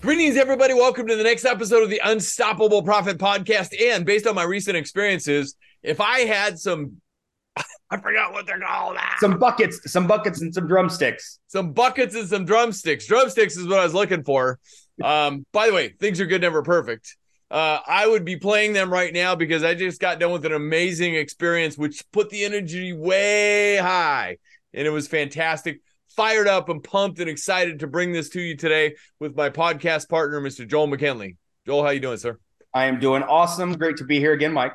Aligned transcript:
Greetings, 0.00 0.36
everybody. 0.36 0.74
Welcome 0.74 1.08
to 1.08 1.16
the 1.16 1.24
next 1.24 1.44
episode 1.44 1.82
of 1.82 1.90
the 1.90 2.00
Unstoppable 2.04 2.82
Profit 2.82 3.18
Podcast. 3.18 3.74
And 3.80 4.06
based 4.06 4.26
on 4.28 4.34
my 4.36 4.44
recent 4.44 4.76
experiences, 4.76 5.56
if 5.82 6.00
I 6.00 6.20
had 6.20 6.58
some, 6.58 7.00
I 7.90 7.96
forgot 8.00 8.32
what 8.32 8.46
they're 8.46 8.60
called. 8.60 8.96
Ah, 8.98 9.16
Some 9.18 9.38
buckets, 9.40 9.90
some 9.90 10.06
buckets, 10.06 10.40
and 10.40 10.54
some 10.54 10.68
drumsticks. 10.68 11.40
some 11.48 11.72
buckets 11.72 12.14
and 12.14 12.28
some 12.28 12.44
drumsticks. 12.44 13.06
Drumsticks 13.06 13.56
is 13.56 13.66
what 13.66 13.80
I 13.80 13.84
was 13.84 13.94
looking 13.94 14.22
for. 14.22 14.60
Um, 15.02 15.44
by 15.52 15.66
the 15.66 15.74
way, 15.74 15.88
things 15.88 16.20
are 16.20 16.26
good, 16.26 16.42
never 16.42 16.62
perfect. 16.62 17.16
Uh, 17.50 17.80
I 17.84 18.06
would 18.06 18.24
be 18.24 18.36
playing 18.36 18.74
them 18.74 18.92
right 18.92 19.12
now 19.12 19.34
because 19.34 19.64
I 19.64 19.74
just 19.74 20.00
got 20.00 20.20
done 20.20 20.30
with 20.32 20.44
an 20.46 20.52
amazing 20.52 21.16
experience, 21.16 21.76
which 21.76 22.04
put 22.12 22.30
the 22.30 22.44
energy 22.44 22.92
way 22.92 23.76
high, 23.78 24.36
and 24.72 24.86
it 24.86 24.90
was 24.90 25.08
fantastic. 25.08 25.80
Fired 26.16 26.48
up 26.48 26.68
and 26.68 26.82
pumped 26.82 27.20
and 27.20 27.28
excited 27.28 27.80
to 27.80 27.86
bring 27.86 28.12
this 28.12 28.28
to 28.30 28.40
you 28.40 28.56
today 28.56 28.96
with 29.20 29.36
my 29.36 29.50
podcast 29.50 30.08
partner, 30.08 30.40
Mr. 30.40 30.66
Joel 30.66 30.86
McKinley. 30.86 31.36
Joel, 31.66 31.84
how 31.84 31.90
you 31.90 32.00
doing, 32.00 32.18
sir? 32.18 32.38
I 32.74 32.86
am 32.86 32.98
doing 32.98 33.22
awesome. 33.22 33.72
Great 33.74 33.96
to 33.98 34.04
be 34.04 34.18
here 34.18 34.32
again, 34.32 34.52
Mike. 34.52 34.72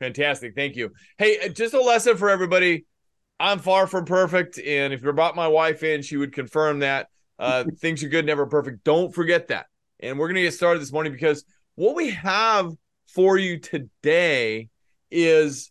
Fantastic. 0.00 0.54
Thank 0.54 0.76
you. 0.76 0.90
Hey, 1.18 1.38
uh, 1.40 1.48
just 1.48 1.74
a 1.74 1.80
lesson 1.80 2.16
for 2.16 2.28
everybody. 2.28 2.84
I'm 3.40 3.58
far 3.58 3.86
from 3.86 4.04
perfect. 4.04 4.58
And 4.58 4.92
if 4.92 5.02
you 5.02 5.12
brought 5.12 5.36
my 5.36 5.48
wife 5.48 5.82
in, 5.82 6.02
she 6.02 6.16
would 6.16 6.32
confirm 6.32 6.80
that. 6.80 7.08
Uh, 7.38 7.64
things 7.78 8.02
are 8.02 8.08
good, 8.08 8.26
never 8.26 8.46
perfect. 8.46 8.84
Don't 8.84 9.14
forget 9.14 9.48
that. 9.48 9.66
And 10.00 10.18
we're 10.18 10.28
going 10.28 10.36
to 10.36 10.42
get 10.42 10.54
started 10.54 10.80
this 10.80 10.92
morning 10.92 11.12
because 11.12 11.44
what 11.74 11.96
we 11.96 12.10
have 12.10 12.72
for 13.08 13.38
you 13.38 13.58
today 13.58 14.68
is 15.10 15.70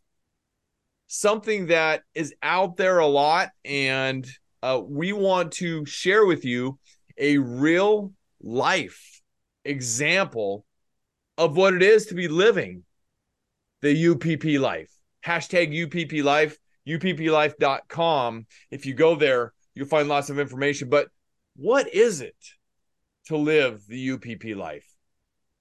something 1.08 1.68
that 1.68 2.02
is 2.16 2.34
out 2.42 2.78
there 2.78 3.00
a 3.00 3.08
lot. 3.08 3.50
And 3.64 4.28
uh, 4.64 4.80
we 4.80 5.12
want 5.12 5.52
to 5.52 5.86
share 5.86 6.26
with 6.26 6.46
you 6.46 6.80
a 7.18 7.38
real 7.38 8.14
life 8.42 9.22
example 9.66 10.66
of 11.38 11.58
what 11.58 11.74
it 11.74 11.84
is 11.84 12.06
to 12.06 12.16
be 12.16 12.30
living 12.30 12.84
the 13.82 14.08
UPP 14.08 14.62
life. 14.62 14.90
Hashtag 15.26 15.68
UPP 15.84 16.24
life, 16.24 16.58
upplife.com. 16.88 18.46
If 18.72 18.86
you 18.86 18.94
go 18.94 19.16
there, 19.16 19.52
you'll 19.76 19.88
find 19.88 20.08
lots 20.08 20.30
of 20.30 20.40
information. 20.40 20.88
But 20.88 21.10
what 21.58 21.94
is 21.94 22.22
it 22.22 22.38
to 23.26 23.36
live 23.36 23.86
the 23.90 24.12
UPP 24.12 24.56
life? 24.58 24.88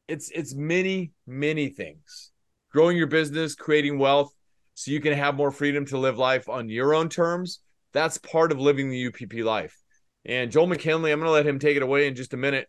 It's 0.06 0.30
it's 0.30 0.54
many, 0.54 1.10
many 1.26 1.70
things. 1.70 2.30
Growing 2.70 2.96
your 2.96 3.08
business, 3.08 3.56
creating 3.56 3.98
wealth 3.98 4.32
so 4.74 4.92
you 4.92 5.00
can 5.00 5.12
have 5.12 5.34
more 5.34 5.50
freedom 5.50 5.86
to 5.86 5.98
live 5.98 6.18
life 6.18 6.48
on 6.48 6.68
your 6.68 6.94
own 6.94 7.08
terms. 7.08 7.58
That's 7.92 8.18
part 8.18 8.52
of 8.52 8.58
living 8.58 8.88
the 8.88 9.06
UPP 9.06 9.44
life. 9.44 9.76
And 10.24 10.50
Joel 10.50 10.68
McKinley, 10.68 11.10
I'm 11.10 11.18
going 11.18 11.28
to 11.28 11.32
let 11.32 11.46
him 11.46 11.58
take 11.58 11.76
it 11.76 11.82
away 11.82 12.06
in 12.06 12.14
just 12.14 12.34
a 12.34 12.36
minute. 12.38 12.68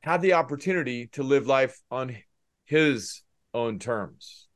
Had 0.00 0.22
the 0.22 0.34
opportunity 0.34 1.08
to 1.12 1.22
live 1.22 1.46
life 1.46 1.80
on 1.90 2.16
his 2.64 3.22
own 3.52 3.78
terms. 3.78 4.48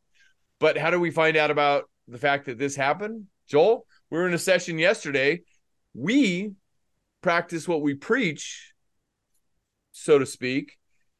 But 0.59 0.77
how 0.77 0.91
do 0.91 0.99
we 0.99 1.11
find 1.11 1.37
out 1.37 1.51
about 1.51 1.85
the 2.09 2.19
fact 2.19 2.47
that 2.47 2.59
this 2.59 2.75
happened? 2.75 3.27
Joel, 3.47 3.87
we 4.11 4.19
were 4.19 4.27
in 4.27 4.35
a 4.35 4.39
session 4.39 4.79
yesterday. 4.79 5.43
We 5.95 6.53
practice 7.23 7.69
what 7.69 7.83
we 7.83 7.95
preach, 7.95 8.73
so 9.93 10.19
to 10.19 10.27
speak. 10.27 10.77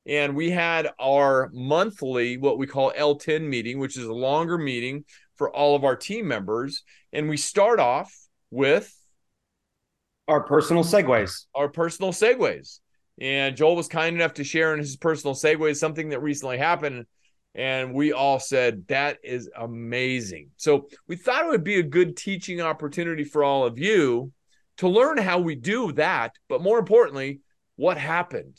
And 0.07 0.35
we 0.35 0.51
had 0.51 0.91
our 0.99 1.51
monthly, 1.53 2.39
what 2.39 2.59
we 2.59 2.67
call 2.67 2.93
L10 2.97 3.43
meeting, 3.43 3.79
which 3.79 3.99
is 3.99 4.07
a 4.07 4.13
longer 4.13 4.57
meeting 4.57 5.05
for 5.37 5.55
all 5.55 5.77
of 5.77 5.85
our 5.85 5.97
team 5.97 6.27
members. 6.27 6.83
And 7.13 7.29
we 7.29 7.37
start 7.37 7.79
off 7.79 8.13
with 8.51 8.95
Our 10.27 10.43
personal 10.43 10.85
segues. 10.85 11.47
our 11.55 11.69
personal 11.69 12.13
segues. 12.13 12.81
And 13.21 13.57
Joel 13.57 13.77
was 13.77 13.89
kind 13.89 14.15
enough 14.15 14.35
to 14.35 14.45
share 14.45 14.73
in 14.75 14.79
his 14.79 14.97
personal 14.97 15.35
segues 15.35 15.77
something 15.77 16.11
that 16.11 16.21
recently 16.21 16.59
happened. 16.59 17.07
And 17.55 17.93
we 17.93 18.13
all 18.13 18.39
said, 18.39 18.87
that 18.89 19.19
is 19.25 19.51
amazing. 19.57 20.51
So 20.57 20.89
we 21.09 21.17
thought 21.17 21.45
it 21.45 21.49
would 21.49 21.65
be 21.65 21.81
a 21.81 21.83
good 21.83 22.17
teaching 22.17 22.61
opportunity 22.61 23.25
for 23.25 23.43
all 23.43 23.65
of 23.65 23.79
you 23.79 24.31
to 24.77 24.89
learn 24.89 25.19
how 25.19 25.41
we 25.41 25.57
do 25.57 25.91
that. 25.93 26.37
But 26.49 26.63
more 26.63 26.79
importantly, 26.79 27.41
what 27.75 27.99
happened 27.99 28.57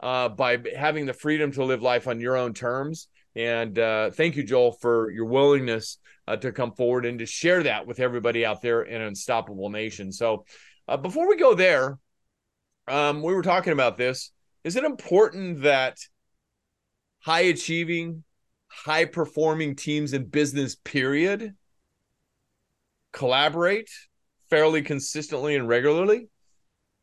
uh, 0.00 0.30
by 0.30 0.58
having 0.76 1.06
the 1.06 1.12
freedom 1.12 1.52
to 1.52 1.64
live 1.64 1.82
life 1.82 2.08
on 2.08 2.18
your 2.18 2.36
own 2.36 2.54
terms. 2.54 3.06
And 3.36 3.78
uh, 3.78 4.10
thank 4.10 4.34
you, 4.34 4.42
Joel, 4.42 4.72
for 4.72 5.10
your 5.12 5.26
willingness 5.26 5.98
uh, 6.28 6.36
to 6.36 6.52
come 6.52 6.72
forward 6.72 7.06
and 7.06 7.18
to 7.20 7.26
share 7.26 7.62
that 7.62 7.86
with 7.86 8.00
everybody 8.00 8.44
out 8.44 8.60
there 8.60 8.82
in 8.82 9.00
Unstoppable 9.00 9.70
Nation. 9.70 10.12
So 10.12 10.44
uh, 10.86 10.98
before 10.98 11.26
we 11.26 11.36
go 11.36 11.54
there, 11.54 11.98
um, 12.86 13.22
we 13.22 13.32
were 13.32 13.42
talking 13.42 13.72
about 13.72 13.96
this. 13.96 14.30
Is 14.62 14.76
it 14.76 14.84
important 14.84 15.62
that 15.62 15.96
high 17.20 17.40
achieving, 17.40 18.24
high 18.66 19.06
performing 19.06 19.74
teams 19.74 20.12
in 20.12 20.26
business, 20.26 20.74
period, 20.74 21.54
collaborate 23.14 23.88
fairly 24.50 24.82
consistently 24.82 25.56
and 25.56 25.66
regularly? 25.66 26.28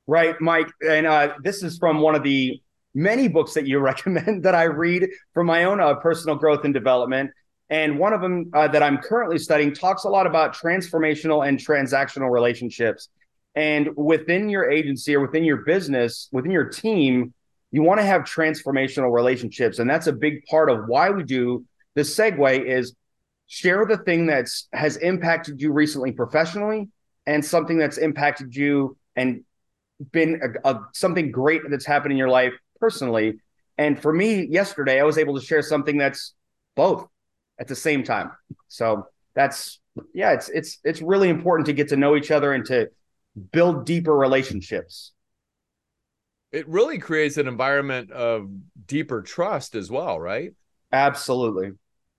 Right, 0.06 0.36
Mike. 0.40 0.70
And 0.88 1.08
uh, 1.08 1.34
this 1.44 1.64
is 1.64 1.80
from 1.80 2.00
one 2.00 2.14
of 2.14 2.22
the 2.22 2.62
many 2.94 3.28
books 3.28 3.56
that 3.56 3.66
you 3.66 3.80
recommend 3.92 4.44
that 4.44 4.54
I 4.54 4.66
read 4.66 5.10
for 5.34 5.44
my 5.44 5.64
own 5.64 5.80
uh, 5.80 5.96
personal 5.96 6.36
growth 6.36 6.64
and 6.64 6.76
development. 6.76 7.32
And 7.70 7.98
one 7.98 8.14
of 8.14 8.22
them 8.22 8.52
uh, 8.54 8.68
that 8.68 8.84
I'm 8.84 9.00
currently 9.00 9.40
studying 9.40 9.74
talks 9.74 10.04
a 10.04 10.10
lot 10.10 10.28
about 10.28 10.56
transformational 10.56 11.48
and 11.48 11.58
transactional 11.58 12.32
relationships. 12.32 13.10
And 13.56 13.90
within 13.96 14.50
your 14.50 14.70
agency 14.70 15.16
or 15.16 15.22
within 15.22 15.44
your 15.44 15.58
business, 15.58 16.30
within 16.32 16.52
your 16.52 16.66
team, 16.66 17.34
you 17.72 17.82
want 17.82 18.00
to 18.00 18.06
have 18.06 18.22
transformational 18.22 19.12
relationships. 19.12 19.80
And 19.80 19.90
that's 19.90 20.08
a 20.08 20.14
big 20.14 20.46
part 20.46 20.70
of 20.70 20.88
why 20.88 21.10
we 21.10 21.24
do 21.24 21.66
the 21.96 22.02
segue 22.02 22.66
is 22.66 22.96
share 23.48 23.86
the 23.86 23.98
thing 23.98 24.26
that's 24.26 24.68
has 24.74 24.98
impacted 24.98 25.62
you 25.62 25.72
recently 25.72 26.12
professionally 26.12 26.90
and 27.26 27.44
something 27.44 27.78
that's 27.78 27.98
impacted 27.98 28.56
you 28.56 28.98
and 29.16 29.44
been 30.12 30.60
a, 30.64 30.74
a, 30.74 30.82
something 30.94 31.32
great 31.32 31.62
that's 31.70 31.86
happened 31.86 32.12
in 32.12 32.18
your 32.18 32.30
life 32.30 32.54
personally. 32.80 33.36
And 33.78 34.00
for 34.02 34.14
me, 34.14 34.46
yesterday, 34.46 35.00
I 35.00 35.04
was 35.04 35.18
able 35.18 35.40
to 35.40 35.46
share 35.46 35.62
something 35.62 35.98
that's 35.98 36.34
both 36.76 37.08
at 37.60 37.68
the 37.68 37.76
same 37.76 38.04
time. 38.04 38.32
So 38.68 39.08
that's 39.34 39.80
yeah, 40.14 40.34
it's 40.34 40.50
it's 40.50 40.80
it's 40.84 41.02
really 41.02 41.30
important 41.30 41.66
to 41.68 41.74
get 41.74 41.90
to 41.90 41.98
know 41.98 42.16
each 42.16 42.32
other 42.32 42.54
and 42.54 42.66
to 42.66 42.90
build 43.52 43.86
deeper 43.86 44.16
relationships. 44.16 45.12
It 46.52 46.68
really 46.68 47.00
creates 47.00 47.38
an 47.38 47.48
environment 47.48 48.12
of 48.12 48.50
deeper 48.86 49.22
trust 49.22 49.76
as 49.76 49.92
well, 49.92 50.20
right? 50.20 50.54
Absolutely. 50.92 51.72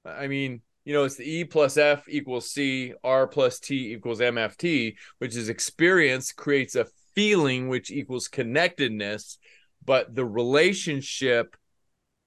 I 0.05 0.27
mean, 0.27 0.61
you 0.85 0.93
know, 0.93 1.05
it's 1.05 1.17
the 1.17 1.29
E 1.29 1.45
plus 1.45 1.77
F 1.77 2.09
equals 2.09 2.51
C, 2.51 2.93
R 3.03 3.27
plus 3.27 3.59
T 3.59 3.93
equals 3.93 4.21
MFT, 4.21 4.95
which 5.19 5.35
is 5.37 5.49
experience 5.49 6.33
creates 6.33 6.75
a 6.77 6.87
feeling, 7.15 7.69
which 7.69 7.91
equals 7.91 8.29
connectedness, 8.29 9.39
but 9.85 10.15
the 10.15 10.25
relationship 10.25 11.57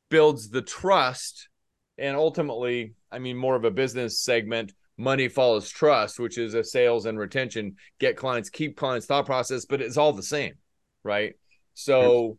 builds 0.10 0.50
the 0.50 0.62
trust. 0.62 1.49
And 2.00 2.16
ultimately, 2.16 2.94
I 3.12 3.20
mean, 3.20 3.38
more 3.38 3.56
of 3.56 3.66
a 3.66 3.72
business 3.72 4.20
segment, 4.20 4.74
money 4.98 5.28
follows 5.28 5.70
trust, 5.70 6.20
which 6.20 6.38
is 6.38 6.54
a 6.54 6.64
sales 6.64 7.06
and 7.06 7.18
retention, 7.18 7.76
get 8.00 8.18
clients, 8.18 8.50
keep 8.50 8.78
clients 8.78 9.06
thought 9.06 9.26
process, 9.26 9.66
but 9.66 9.82
it's 9.82 9.98
all 9.98 10.14
the 10.14 10.24
same, 10.24 10.54
right? 11.04 11.36
So 11.74 12.38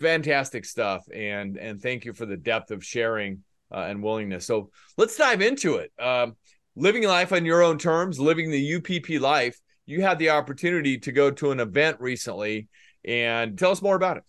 fantastic 0.00 0.64
stuff. 0.64 1.04
And 1.14 1.56
and 1.56 1.80
thank 1.80 2.04
you 2.04 2.12
for 2.12 2.26
the 2.26 2.36
depth 2.36 2.70
of 2.70 2.84
sharing 2.84 3.44
uh, 3.72 3.86
and 3.88 4.02
willingness. 4.02 4.44
So 4.44 4.70
let's 4.98 5.16
dive 5.16 5.40
into 5.40 5.76
it. 5.76 5.92
Um, 5.98 6.36
living 6.76 7.04
life 7.04 7.32
on 7.32 7.44
your 7.44 7.62
own 7.62 7.78
terms, 7.78 8.18
living 8.18 8.50
the 8.50 8.74
UPP 8.76 9.20
life. 9.20 9.58
You 9.86 10.02
had 10.02 10.18
the 10.18 10.30
opportunity 10.30 10.98
to 10.98 11.12
go 11.12 11.30
to 11.30 11.50
an 11.50 11.60
event 11.60 11.98
recently, 12.00 12.68
and 13.04 13.58
tell 13.58 13.70
us 13.72 13.82
more 13.82 13.96
about 13.96 14.18
it. 14.18 14.22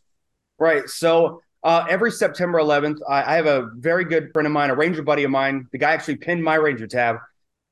Right. 0.59 0.87
So 0.89 1.41
uh, 1.63 1.85
every 1.89 2.11
September 2.11 2.59
11th, 2.59 2.99
I, 3.07 3.33
I 3.33 3.35
have 3.35 3.45
a 3.45 3.69
very 3.75 4.05
good 4.05 4.31
friend 4.33 4.45
of 4.45 4.51
mine, 4.51 4.69
a 4.69 4.75
ranger 4.75 5.03
buddy 5.03 5.23
of 5.23 5.31
mine. 5.31 5.67
The 5.71 5.77
guy 5.77 5.93
actually 5.93 6.17
pinned 6.17 6.43
my 6.43 6.55
ranger 6.55 6.87
tab. 6.87 7.17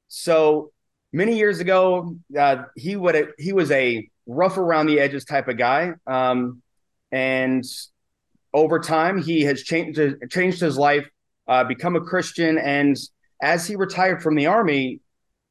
So 0.08 0.72
many 1.12 1.38
years 1.38 1.60
ago, 1.60 2.16
uh, 2.38 2.64
he 2.76 2.96
would 2.96 3.34
he 3.38 3.54
was 3.54 3.72
a 3.72 4.10
rough 4.26 4.58
around 4.58 4.88
the 4.88 5.00
edges 5.00 5.26
type 5.26 5.48
of 5.48 5.58
guy, 5.58 5.94
um, 6.08 6.62
and 7.12 7.66
over 8.54 8.80
time, 8.80 9.22
he 9.22 9.42
has 9.44 9.64
changed 9.64 10.00
changed 10.30 10.60
his 10.60 10.78
life 10.78 11.08
uh, 11.48 11.64
become 11.64 11.96
a 11.96 12.02
Christian. 12.02 12.58
And 12.58 12.98
as 13.42 13.68
he 13.68 13.76
retired 13.76 14.22
from 14.22 14.36
the 14.36 14.48
army, 14.48 15.02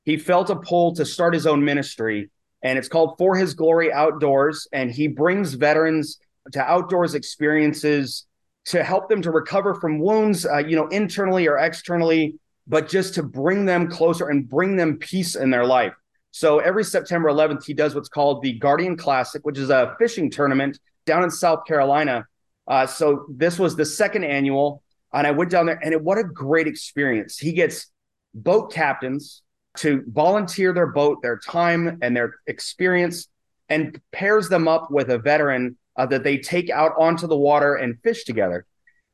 he 0.05 0.17
felt 0.17 0.51
a 0.51 0.57
pull 0.57 0.95
to 0.95 1.05
start 1.05 1.35
his 1.35 1.47
own 1.47 1.65
ministry. 1.65 2.31
And 2.63 2.79
it's 2.79 2.89
called 2.89 3.17
For 3.19 3.37
His 3.37 3.55
Glory 3.55 3.93
Outdoors. 3.93 4.69
And 4.73 4.91
he 4.91 5.09
brings 5.09 5.55
veterans 5.55 6.19
to 6.53 6.61
outdoors 6.61 7.15
experiences 7.15 8.27
to 8.67 8.83
help 8.85 9.09
them 9.09 9.23
to 9.23 9.31
recover 9.31 9.75
from 9.75 9.99
wounds, 9.99 10.47
uh, 10.47 10.59
you 10.59 10.77
know, 10.77 10.87
internally 10.89 11.49
or 11.49 11.57
externally, 11.57 12.35
but 12.67 12.89
just 12.89 13.15
to 13.15 13.23
bring 13.23 13.65
them 13.65 13.89
closer 13.89 14.29
and 14.29 14.49
bring 14.49 14.77
them 14.77 14.99
peace 14.99 15.35
in 15.35 15.51
their 15.51 15.65
life. 15.65 15.95
So 16.31 16.61
every 16.61 16.85
September 16.85 17.29
11th, 17.29 17.65
he 17.65 17.75
does 17.75 17.95
what's 17.95 18.09
called 18.09 18.43
the 18.43 18.53
Guardian 18.53 18.97
Classic, 18.97 19.45
which 19.45 19.59
is 19.59 19.71
a 19.71 19.97
fishing 19.99 20.31
tournament 20.31 20.79
down 21.05 21.25
in 21.25 21.31
South 21.31 21.67
Carolina. 21.67 22.27
Uh, 22.69 22.87
so 22.87 23.27
this 23.29 23.59
was 23.59 23.75
the 23.75 23.85
second 23.85 24.25
annual, 24.25 24.83
and 25.13 25.27
I 25.27 25.33
went 25.33 25.51
down 25.51 25.67
there, 25.67 25.81
and 25.83 25.93
it, 25.93 26.01
what 26.01 26.19
a 26.19 26.25
great 26.25 26.69
experience! 26.69 27.37
He 27.37 27.53
gets 27.53 27.91
boat 28.33 28.73
captains 28.73 29.43
to 29.79 30.05
volunteer 30.07 30.73
their 30.73 30.87
boat, 30.87 31.21
their 31.23 31.39
time, 31.39 31.99
and 32.01 32.17
their 32.17 32.35
experience, 32.47 33.27
and 33.69 34.01
pairs 34.13 34.49
them 34.49 34.69
up 34.69 34.91
with 34.91 35.11
a 35.11 35.19
veteran 35.19 35.77
uh, 36.01 36.07
that 36.07 36.25
they 36.25 36.39
take 36.39 36.71
out 36.71 36.93
onto 36.99 37.27
the 37.27 37.37
water 37.37 37.75
and 37.75 38.01
fish 38.03 38.25
together. 38.25 38.65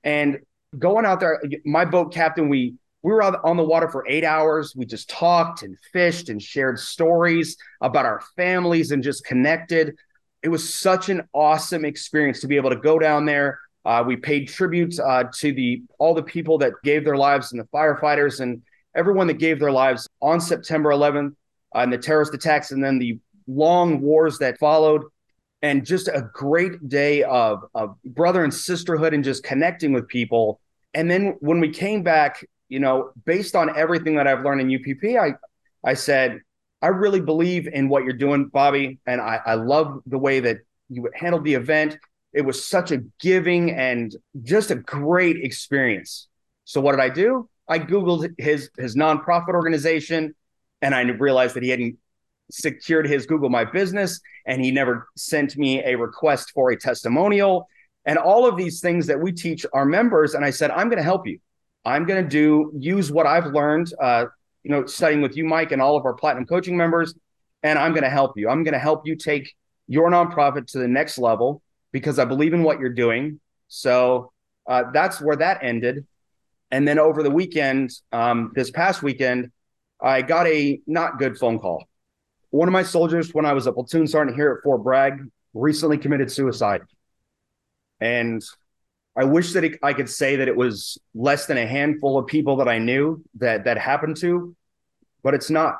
And 0.05 0.39
going 0.79 1.05
out 1.05 1.19
there, 1.19 1.43
my 1.65 1.85
boat 1.85 2.15
captain, 2.15 2.49
we 2.49 2.77
we 3.03 3.13
were 3.13 3.23
on 3.23 3.57
the 3.57 3.65
water 3.65 3.89
for 3.89 4.07
eight 4.09 4.25
hours. 4.25 4.75
We 4.77 4.85
just 4.85 5.11
talked 5.11 5.63
and 5.63 5.77
fished 5.93 6.29
and 6.29 6.41
shared 6.41 6.79
stories 6.79 7.57
about 7.81 8.05
our 8.05 8.21
families 8.37 8.91
and 8.91 9.03
just 9.03 9.25
connected. 9.25 9.97
It 10.43 10.49
was 10.49 10.73
such 10.73 11.09
an 11.09 11.29
awesome 11.33 11.85
experience 11.85 12.41
to 12.41 12.47
be 12.47 12.57
able 12.57 12.71
to 12.71 12.77
go 12.77 12.99
down 12.99 13.25
there. 13.25 13.61
Uh, 13.85 14.05
we 14.07 14.17
paid 14.17 14.49
tribute 14.49 14.99
uh, 15.01 15.25
to 15.35 15.53
the 15.53 15.83
all 15.99 16.15
the 16.15 16.23
people 16.23 16.59
that 16.59 16.73
gave 16.85 17.05
their 17.05 17.17
lives 17.17 17.53
and 17.53 17.61
the 17.61 17.67
firefighters 17.67 18.41
and 18.41 18.63
everyone 18.95 19.27
that 19.27 19.39
gave 19.39 19.59
their 19.59 19.73
lives 19.73 20.09
on 20.23 20.41
September 20.41 20.91
11th 20.91 21.33
uh, 21.75 21.79
and 21.79 21.93
the 21.93 21.99
terrorist 21.99 22.33
attacks 22.33 22.71
and 22.71 22.83
then 22.83 22.99
the 22.99 23.19
long 23.49 24.01
wars 24.01 24.39
that 24.39 24.59
followed 24.59 25.03
and 25.63 25.85
just 25.85 26.09
a 26.09 26.29
great 26.33 26.89
day 26.89 27.23
of, 27.23 27.65
of 27.75 27.97
brother 28.05 28.45
and 28.45 28.53
sisterhood 28.53 29.15
and 29.15 29.25
just 29.25 29.43
connecting 29.43 29.93
with 29.93 30.07
people. 30.09 30.61
And 30.95 31.11
then 31.11 31.37
when 31.41 31.61
we 31.61 31.71
came 31.71 32.03
back, 32.03 32.47
you 32.69 32.81
know, 32.81 33.13
based 33.25 33.57
on 33.57 33.77
everything 33.77 34.17
that 34.17 34.27
I've 34.27 34.45
learned 34.45 34.61
in 34.61 34.75
UPP, 34.75 35.19
I, 35.21 35.35
I 35.89 35.95
said, 35.95 36.41
I 36.83 36.89
really 36.89 37.21
believe 37.21 37.69
in 37.69 37.89
what 37.89 38.05
you're 38.05 38.13
doing, 38.13 38.49
Bobby. 38.49 38.99
And 39.07 39.21
I, 39.21 39.41
I 39.45 39.55
love 39.55 40.01
the 40.07 40.19
way 40.19 40.41
that 40.41 40.59
you 40.89 41.09
handled 41.15 41.45
the 41.45 41.55
event. 41.55 41.99
It 42.33 42.43
was 42.43 42.65
such 42.65 42.91
a 42.91 42.99
giving 43.19 43.71
and 43.71 44.15
just 44.43 44.71
a 44.71 44.77
great 44.77 45.37
experience. 45.43 46.29
So 46.65 46.81
what 46.81 46.93
did 46.93 47.01
I 47.01 47.09
do? 47.09 47.49
I 47.69 47.79
Googled 47.79 48.35
his 48.39 48.71
his 48.79 48.95
nonprofit 48.95 49.55
organization 49.55 50.35
and 50.83 50.95
I 50.95 51.03
realized 51.03 51.57
that 51.57 51.63
he 51.63 51.71
hadn't 51.71 51.97
secured 52.51 53.07
his 53.07 53.27
Google 53.27 53.49
My 53.49 53.65
Business 53.65 54.21
and 54.47 54.65
he 54.65 54.71
never 54.71 55.09
sent 55.17 55.57
me 55.57 55.83
a 55.85 55.97
request 55.97 56.53
for 56.55 56.71
a 56.71 56.77
testimonial 56.77 57.69
and 58.05 58.19
all 58.19 58.47
of 58.47 58.57
these 58.57 58.81
things 58.81 59.07
that 59.09 59.21
we 59.21 59.33
teach 59.33 59.67
our 59.73 59.85
members. 59.85 60.35
And 60.35 60.45
I 60.45 60.51
said, 60.51 60.71
I'm 60.71 60.89
going 60.89 60.99
to 60.99 61.03
help 61.03 61.27
you. 61.27 61.39
I'm 61.85 62.05
going 62.05 62.23
to 62.23 62.29
do 62.29 62.73
use 62.79 63.13
what 63.13 63.27
I've 63.27 63.47
learned, 63.47 63.93
uh, 64.01 64.27
you 64.63 64.71
know, 64.71 64.87
studying 64.87 65.23
with 65.23 65.37
you, 65.37 65.45
Mike, 65.45 65.73
and 65.73 65.83
all 65.83 65.97
of 65.97 66.05
our 66.05 66.15
platinum 66.15 66.47
coaching 66.47 66.77
members, 66.77 67.15
and 67.63 67.79
I'm 67.79 67.93
going 67.93 68.03
to 68.03 68.11
help 68.11 68.37
you. 68.37 68.49
I'm 68.49 68.65
going 68.65 68.75
to 68.75 68.81
help 68.81 69.07
you 69.07 69.17
take 69.17 69.55
your 69.87 70.11
nonprofit 70.11 70.67
to 70.73 70.79
the 70.79 70.89
next 70.89 71.19
level 71.19 71.63
because 71.93 72.19
I 72.19 72.25
believe 72.25 72.55
in 72.55 72.63
what 72.63 72.81
you're 72.81 72.91
doing. 72.91 73.41
So 73.69 74.33
uh, 74.67 74.85
that's 74.93 75.21
where 75.21 75.37
that 75.37 75.63
ended. 75.63 76.07
And 76.71 76.87
then 76.87 76.99
over 76.99 77.23
the 77.23 77.31
weekend, 77.31 77.93
um, 78.13 78.53
this 78.55 78.71
past 78.71 79.03
weekend, 79.03 79.53
I 80.01 80.23
got 80.23 80.47
a 80.49 80.81
not 80.87 81.19
good 81.19 81.39
phone 81.39 81.59
call. 81.59 81.87
One 82.57 82.69
of 82.69 82.73
my 82.73 82.85
soldiers, 82.85 83.35
when 83.35 83.45
I 83.45 83.53
was 83.53 83.67
a 83.67 83.73
platoon 83.73 84.07
sergeant 84.07 84.35
here 84.35 84.51
at 84.51 84.65
Fort 84.65 84.83
Bragg, 84.83 85.29
recently 85.53 85.99
committed 85.99 86.33
suicide. 86.33 86.81
And 88.01 88.43
I 89.15 89.25
wish 89.25 89.53
that 89.53 89.79
I 89.83 89.93
could 89.93 90.09
say 90.09 90.37
that 90.37 90.49
it 90.49 90.57
was 90.57 90.97
less 91.15 91.45
than 91.45 91.59
a 91.59 91.67
handful 91.67 92.19
of 92.19 92.27
people 92.27 92.57
that 92.57 92.67
I 92.67 92.79
knew 92.79 93.23
that 93.41 93.65
that 93.65 93.77
happened 93.77 94.17
to, 94.23 94.57
but 95.23 95.35
it's 95.35 95.51
not. 95.51 95.77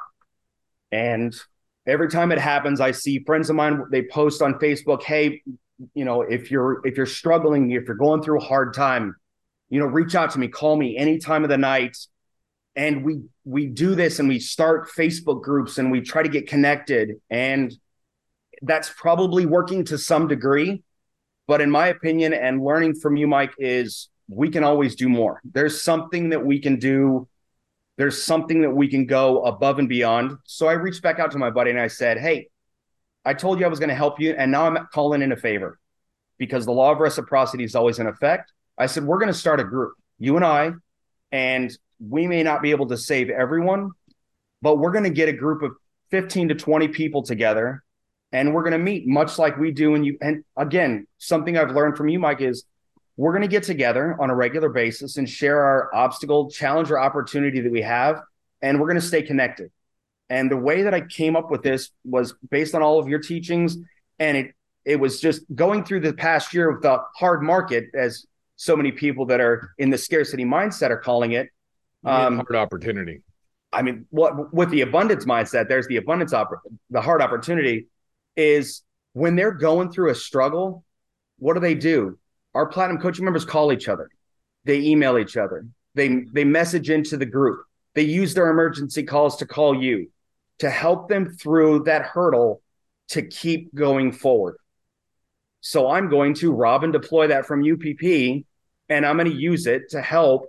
And 0.93 1.35
every 1.87 2.11
time 2.11 2.31
it 2.31 2.39
happens, 2.39 2.79
I 2.79 2.91
see 2.91 3.25
friends 3.25 3.49
of 3.49 3.57
mine 3.57 3.85
they 3.91 4.03
post 4.03 4.43
on 4.43 4.59
Facebook, 4.59 5.03
"Hey, 5.03 5.41
you 5.95 6.05
know, 6.05 6.21
if 6.21 6.51
you're 6.51 6.87
if 6.87 6.99
you're 6.99 7.07
struggling, 7.07 7.71
if 7.71 7.87
you're 7.87 7.97
going 7.97 8.23
through 8.23 8.41
a 8.41 8.45
hard 8.45 8.75
time, 8.75 9.17
you 9.71 9.81
know, 9.81 9.87
reach 9.87 10.15
out 10.15 10.33
to 10.33 10.39
me, 10.39 10.49
call 10.49 10.77
me 10.77 10.99
any 10.99 11.17
time 11.19 11.43
of 11.43 11.49
the 11.49 11.57
night 11.57 11.97
and 12.77 13.03
we 13.03 13.23
we 13.45 13.67
do 13.67 13.95
this 13.95 14.19
and 14.19 14.29
we 14.29 14.39
start 14.39 14.91
facebook 14.91 15.43
groups 15.43 15.79
and 15.79 15.91
we 15.91 16.03
try 16.03 16.23
to 16.23 16.29
get 16.29 16.47
connected. 16.47 17.21
And 17.31 17.75
that's 18.63 18.91
probably 18.97 19.47
working 19.47 19.85
to 19.87 19.99
some 19.99 20.29
degree. 20.29 20.83
But 21.47 21.61
in 21.61 21.71
my 21.71 21.89
opinion 21.89 22.35
and 22.35 22.63
learning 22.63 22.97
from 22.97 23.17
you 23.17 23.27
mike 23.27 23.55
is 23.59 24.09
we 24.29 24.51
can 24.51 24.63
always 24.63 24.95
do 24.95 25.09
more. 25.09 25.41
There's 25.45 25.83
something 25.83 26.31
that 26.31 26.45
we 26.45 26.59
can 26.59 26.79
do. 26.79 27.29
There's 27.97 28.23
something 28.23 28.63
that 28.63 28.71
we 28.71 28.89
can 28.89 29.07
go 29.07 29.43
above 29.45 29.79
and 29.79 29.89
beyond. 29.89 30.37
So 30.45 30.67
i 30.67 30.73
reached 30.73 31.03
back 31.03 31.19
out 31.19 31.31
to 31.33 31.39
my 31.39 31.51
buddy 31.51 31.71
and 31.71 31.81
i 31.81 31.89
said 31.89 32.19
hey 32.19 32.49
i 33.25 33.33
told 33.33 33.59
you 33.59 33.65
i 33.65 33.69
was 33.69 33.79
going 33.79 33.89
to 33.89 33.95
help 33.95 34.21
you 34.21 34.35
and 34.37 34.53
now 34.53 34.67
i'm 34.67 34.87
calling 34.93 35.23
in 35.23 35.33
a 35.33 35.37
favor 35.37 35.79
because 36.39 36.67
the 36.67 36.73
law 36.73 36.93
of 36.93 36.99
reciprocity 36.99 37.65
is 37.65 37.75
always 37.75 37.99
in 37.99 38.07
effect. 38.07 38.53
I 38.77 38.85
said 38.85 39.05
we're 39.05 39.19
going 39.19 39.33
to 39.33 39.39
start 39.39 39.61
a 39.61 39.65
group 39.65 39.95
you 40.19 40.37
and 40.37 40.45
i 40.45 40.73
and 41.33 41.77
we 41.99 42.27
may 42.27 42.43
not 42.43 42.63
be 42.63 42.71
able 42.71 42.87
to 42.89 42.97
save 42.97 43.31
everyone, 43.31 43.91
but 44.63 44.79
we're 44.79 44.93
going 44.93 45.05
to 45.05 45.11
get 45.11 45.29
a 45.29 45.33
group 45.33 45.63
of 45.63 45.73
15 46.11 46.49
to 46.49 46.55
20 46.55 46.89
people 46.89 47.23
together 47.23 47.83
and 48.33 48.53
we're 48.53 48.63
going 48.63 48.73
to 48.73 48.79
meet 48.79 49.07
much 49.07 49.39
like 49.39 49.57
we 49.57 49.71
do. 49.71 49.95
And 49.95 50.05
you, 50.05 50.19
and 50.21 50.45
again, 50.57 51.07
something 51.19 51.57
I've 51.57 51.71
learned 51.71 51.97
from 51.97 52.09
you, 52.09 52.19
Mike, 52.19 52.41
is 52.41 52.65
we're 53.17 53.33
going 53.33 53.43
to 53.43 53.49
get 53.49 53.63
together 53.63 54.17
on 54.21 54.31
a 54.31 54.35
regular 54.35 54.69
basis 54.69 55.17
and 55.17 55.29
share 55.29 55.63
our 55.63 55.95
obstacle, 55.95 56.51
challenge, 56.51 56.91
or 56.91 56.99
opportunity 56.99 57.61
that 57.61 57.73
we 57.73 57.83
have. 57.83 58.21
And 58.61 58.81
we're 58.81 58.89
going 58.89 59.01
to 59.01 59.07
stay 59.07 59.23
connected. 59.23 59.71
And 60.29 60.51
the 60.51 60.57
way 60.57 60.83
that 60.83 60.93
I 60.93 61.03
came 61.03 61.37
up 61.37 61.51
with 61.51 61.63
this 61.63 61.91
was 62.05 62.35
based 62.51 62.75
on 62.75 62.83
all 62.83 62.99
of 62.99 63.09
your 63.09 63.21
teachings. 63.21 63.79
And 64.19 64.37
it, 64.37 64.55
it 64.85 64.97
was 64.97 65.21
just 65.21 65.43
going 65.55 65.85
through 65.85 66.01
the 66.01 66.13
past 66.13 66.53
year 66.53 66.69
of 66.69 66.83
the 66.83 66.99
hard 67.17 67.43
market, 67.43 67.87
as 67.95 68.27
so 68.57 68.77
many 68.77 68.91
people 68.91 69.27
that 69.27 69.41
are 69.41 69.71
in 69.79 69.91
the 69.91 69.99
scarcity 69.99 70.45
mindset 70.45 70.91
are 70.91 70.99
calling 70.99 71.33
it. 71.33 71.49
Um, 72.05 72.37
hard 72.37 72.57
opportunity. 72.57 73.23
I 73.73 73.83
mean, 73.83 74.07
what 74.11 74.55
with 74.55 74.71
the 74.71 74.83
abundance 74.83 75.25
mindset, 75.25 75.69
there's 75.69 75.87
the 75.89 75.97
abundance 75.97 76.33
oppor- 76.33 76.61
the 76.91 77.01
hard 77.01 77.21
opportunity 77.21 77.87
is 78.37 78.83
when 79.13 79.37
they're 79.37 79.53
going 79.53 79.91
through 79.91 80.11
a 80.11 80.15
struggle, 80.15 80.85
what 81.39 81.55
do 81.55 81.61
they 81.61 81.75
do? 81.75 82.19
Our 82.55 82.67
platinum 82.67 83.01
coaching 83.01 83.25
members 83.25 83.45
call 83.45 83.73
each 83.73 83.89
other. 83.89 84.09
They 84.65 84.81
email 84.81 85.19
each 85.19 85.37
other. 85.37 85.67
They 85.95 86.25
they 86.33 86.45
message 86.45 86.91
into 86.91 87.17
the 87.17 87.27
group. 87.27 87.61
They 87.95 88.03
use 88.03 88.35
their 88.35 88.51
emergency 88.51 89.03
calls 89.03 89.37
to 89.39 89.47
call 89.47 89.81
you 89.83 90.11
to 90.59 90.71
help 90.71 91.09
them 91.09 91.35
through 91.35 91.85
that 91.85 92.03
hurdle 92.03 92.63
to 93.09 93.23
keep 93.23 93.75
going 93.75 94.13
forward. 94.13 94.57
So 95.61 95.91
I'm 95.91 96.09
going 96.09 96.35
to 96.35 96.53
rob 96.53 96.85
and 96.85 96.93
deploy 96.93 97.29
that 97.29 97.47
from 97.47 97.61
UPP 97.61 98.45
and 98.89 99.05
I'm 99.05 99.17
going 99.17 99.31
to 99.31 99.37
use 99.37 99.67
it 99.67 99.91
to 99.91 100.01
help 100.01 100.47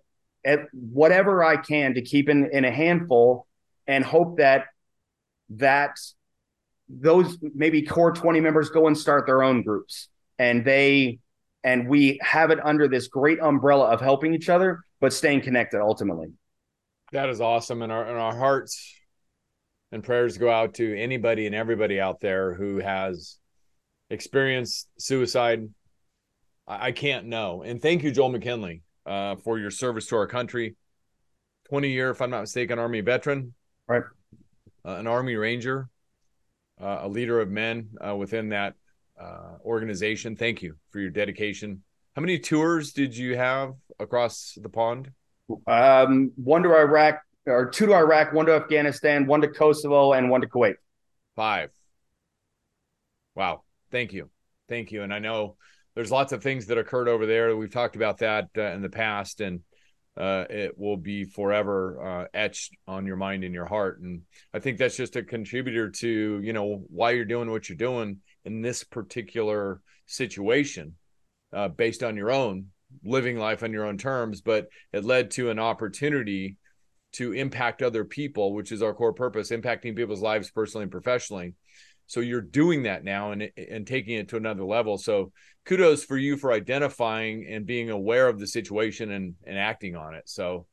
whatever 0.71 1.43
I 1.43 1.57
can 1.57 1.93
to 1.95 2.01
keep 2.01 2.29
in, 2.29 2.49
in 2.51 2.65
a 2.65 2.71
handful 2.71 3.47
and 3.85 4.03
hope 4.03 4.37
that 4.37 4.65
that 5.49 5.97
those 6.89 7.37
maybe 7.41 7.81
core 7.81 8.13
20 8.13 8.39
members 8.39 8.69
go 8.69 8.87
and 8.87 8.97
start 8.97 9.25
their 9.25 9.43
own 9.43 9.63
groups. 9.63 10.09
And 10.39 10.63
they 10.63 11.19
and 11.63 11.89
we 11.89 12.19
have 12.21 12.51
it 12.51 12.59
under 12.63 12.87
this 12.87 13.07
great 13.07 13.39
umbrella 13.41 13.87
of 13.87 13.99
helping 13.99 14.33
each 14.33 14.49
other 14.49 14.81
but 14.99 15.13
staying 15.13 15.41
connected 15.41 15.81
ultimately. 15.81 16.29
That 17.11 17.29
is 17.29 17.41
awesome. 17.41 17.81
And 17.81 17.91
our, 17.91 18.05
and 18.05 18.17
our 18.17 18.35
hearts 18.35 18.95
and 19.91 20.03
prayers 20.03 20.37
go 20.37 20.49
out 20.49 20.75
to 20.75 20.97
anybody 20.97 21.45
and 21.45 21.55
everybody 21.55 21.99
out 21.99 22.19
there 22.19 22.53
who 22.53 22.77
has 22.79 23.37
experienced 24.09 24.87
suicide. 24.97 25.69
I, 26.67 26.87
I 26.87 26.91
can't 26.91 27.27
know. 27.27 27.63
And 27.63 27.81
thank 27.81 28.03
you 28.03 28.11
joel 28.11 28.29
mckinley 28.29 28.81
uh, 29.07 29.35
for 29.37 29.57
your 29.57 29.71
service 29.71 30.07
to 30.07 30.17
our 30.17 30.27
country. 30.27 30.75
20 31.69 31.89
year, 31.89 32.11
if 32.11 32.21
I'm 32.21 32.29
not 32.29 32.41
mistaken, 32.41 32.79
Army 32.79 33.01
veteran. 33.01 33.53
Right. 33.87 34.03
Uh, 34.85 34.95
an 34.95 35.07
Army 35.07 35.35
Ranger, 35.35 35.89
uh, 36.81 36.99
a 37.01 37.07
leader 37.07 37.39
of 37.41 37.49
men 37.49 37.89
uh, 38.05 38.15
within 38.15 38.49
that 38.49 38.75
uh, 39.19 39.57
organization. 39.65 40.35
Thank 40.35 40.61
you 40.61 40.75
for 40.91 40.99
your 40.99 41.09
dedication. 41.09 41.83
How 42.15 42.21
many 42.21 42.39
tours 42.39 42.93
did 42.93 43.15
you 43.15 43.35
have 43.35 43.73
across 43.99 44.57
the 44.61 44.69
pond? 44.69 45.11
Um, 45.65 46.31
one 46.35 46.63
to 46.63 46.75
Iraq, 46.75 47.21
or 47.45 47.69
two 47.69 47.87
to 47.87 47.93
Iraq, 47.93 48.33
one 48.33 48.45
to 48.47 48.53
Afghanistan, 48.53 49.25
one 49.25 49.41
to 49.41 49.47
Kosovo, 49.47 50.13
and 50.13 50.29
one 50.29 50.41
to 50.41 50.47
Kuwait. 50.47 50.75
Five. 51.35 51.69
Wow. 53.35 53.63
Thank 53.91 54.13
you. 54.13 54.29
Thank 54.67 54.91
you. 54.91 55.03
And 55.03 55.13
I 55.13 55.19
know 55.19 55.57
there's 55.97 56.11
lots 56.11 56.31
of 56.31 56.43
things 56.43 56.67
that 56.67 56.77
occurred 56.77 57.07
over 57.07 57.25
there. 57.25 57.57
We've 57.57 57.71
talked 57.71 57.95
about 57.95 58.19
that 58.19 58.49
uh, 58.55 58.61
in 58.61 58.83
the 58.83 58.89
past, 58.89 59.41
and 59.41 59.61
uh, 60.15 60.45
it 60.47 60.77
will 60.77 60.95
be 60.95 61.23
forever 61.23 62.21
uh, 62.21 62.25
etched 62.35 62.77
on 62.87 63.07
your 63.07 63.15
mind 63.15 63.43
and 63.43 63.51
your 63.51 63.65
heart. 63.65 63.99
And 63.99 64.21
I 64.53 64.59
think 64.59 64.77
that's 64.77 64.95
just 64.95 65.15
a 65.15 65.23
contributor 65.23 65.89
to 65.89 66.39
you 66.43 66.53
know 66.53 66.83
why 66.89 67.11
you're 67.11 67.25
doing 67.25 67.49
what 67.49 67.67
you're 67.67 67.77
doing 67.77 68.19
in 68.45 68.61
this 68.61 68.83
particular 68.83 69.81
situation, 70.05 70.93
uh, 71.51 71.69
based 71.69 72.03
on 72.03 72.15
your 72.15 72.29
own 72.29 72.67
living 73.03 73.39
life 73.39 73.63
on 73.63 73.73
your 73.73 73.85
own 73.85 73.97
terms. 73.97 74.41
But 74.41 74.67
it 74.93 75.03
led 75.03 75.31
to 75.31 75.49
an 75.49 75.57
opportunity 75.57 76.57
to 77.13 77.33
impact 77.33 77.81
other 77.81 78.05
people, 78.05 78.53
which 78.53 78.71
is 78.71 78.83
our 78.83 78.93
core 78.93 79.13
purpose, 79.13 79.49
impacting 79.49 79.95
people's 79.95 80.21
lives 80.21 80.51
personally 80.51 80.83
and 80.83 80.91
professionally. 80.91 81.55
So 82.07 82.21
you're 82.21 82.41
doing 82.41 82.83
that 82.83 83.03
now 83.03 83.31
and 83.31 83.49
and 83.57 83.85
taking 83.85 84.17
it 84.17 84.29
to 84.29 84.37
another 84.37 84.63
level. 84.63 84.97
So 84.97 85.31
kudos 85.65 86.03
for 86.03 86.17
you 86.17 86.37
for 86.37 86.51
identifying 86.51 87.45
and 87.47 87.65
being 87.65 87.89
aware 87.89 88.27
of 88.27 88.39
the 88.39 88.47
situation 88.47 89.11
and 89.11 89.35
and 89.45 89.57
acting 89.57 89.95
on 89.95 90.15
it. 90.15 90.27
So 90.27 90.65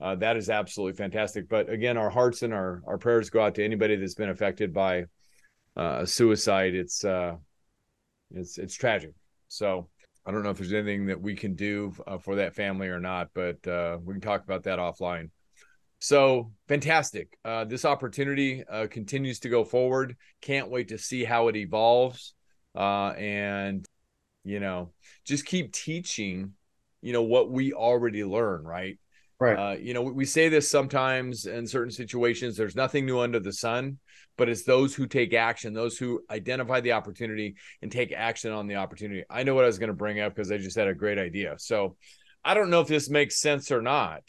uh, 0.00 0.16
that 0.16 0.36
is 0.36 0.50
absolutely 0.50 0.96
fantastic. 0.96 1.48
But 1.48 1.70
again, 1.70 1.96
our 1.96 2.10
hearts 2.10 2.42
and 2.42 2.52
our 2.52 2.82
our 2.86 2.98
prayers 2.98 3.30
go 3.30 3.42
out 3.42 3.54
to 3.56 3.64
anybody 3.64 3.96
that's 3.96 4.14
been 4.14 4.30
affected 4.30 4.72
by 4.72 5.04
uh, 5.76 6.04
suicide. 6.04 6.74
It's 6.74 7.04
uh, 7.04 7.36
it's 8.30 8.58
it's 8.58 8.74
tragic. 8.74 9.12
So 9.48 9.88
I 10.26 10.30
don't 10.30 10.42
know 10.42 10.50
if 10.50 10.58
there's 10.58 10.72
anything 10.72 11.06
that 11.06 11.20
we 11.20 11.34
can 11.34 11.54
do 11.54 11.92
uh, 12.06 12.18
for 12.18 12.36
that 12.36 12.54
family 12.54 12.88
or 12.88 13.00
not, 13.00 13.28
but 13.34 13.66
uh, 13.66 13.98
we 14.02 14.14
can 14.14 14.20
talk 14.20 14.44
about 14.44 14.64
that 14.64 14.78
offline. 14.78 15.30
So 16.02 16.50
fantastic. 16.66 17.38
Uh, 17.44 17.64
this 17.64 17.84
opportunity 17.84 18.64
uh, 18.68 18.88
continues 18.90 19.38
to 19.38 19.48
go 19.48 19.62
forward. 19.62 20.16
Can't 20.40 20.68
wait 20.68 20.88
to 20.88 20.98
see 20.98 21.22
how 21.22 21.46
it 21.46 21.54
evolves. 21.54 22.34
Uh, 22.74 23.10
and, 23.10 23.86
you 24.42 24.58
know, 24.58 24.90
just 25.24 25.46
keep 25.46 25.72
teaching, 25.72 26.54
you 27.02 27.12
know, 27.12 27.22
what 27.22 27.52
we 27.52 27.72
already 27.72 28.24
learn, 28.24 28.64
right? 28.64 28.98
Right. 29.38 29.56
Uh, 29.56 29.76
you 29.76 29.94
know, 29.94 30.02
we 30.02 30.24
say 30.24 30.48
this 30.48 30.68
sometimes 30.68 31.46
in 31.46 31.68
certain 31.68 31.92
situations 31.92 32.56
there's 32.56 32.74
nothing 32.74 33.06
new 33.06 33.20
under 33.20 33.38
the 33.38 33.52
sun, 33.52 33.98
but 34.36 34.48
it's 34.48 34.64
those 34.64 34.96
who 34.96 35.06
take 35.06 35.34
action, 35.34 35.72
those 35.72 35.96
who 35.96 36.24
identify 36.30 36.80
the 36.80 36.92
opportunity 36.92 37.54
and 37.80 37.92
take 37.92 38.10
action 38.10 38.50
on 38.50 38.66
the 38.66 38.74
opportunity. 38.74 39.22
I 39.30 39.44
know 39.44 39.54
what 39.54 39.62
I 39.62 39.68
was 39.68 39.78
going 39.78 39.86
to 39.86 39.94
bring 39.94 40.18
up 40.18 40.34
because 40.34 40.50
I 40.50 40.58
just 40.58 40.76
had 40.76 40.88
a 40.88 40.94
great 40.94 41.20
idea. 41.20 41.54
So 41.58 41.96
I 42.44 42.54
don't 42.54 42.70
know 42.70 42.80
if 42.80 42.88
this 42.88 43.08
makes 43.08 43.40
sense 43.40 43.70
or 43.70 43.82
not 43.82 44.24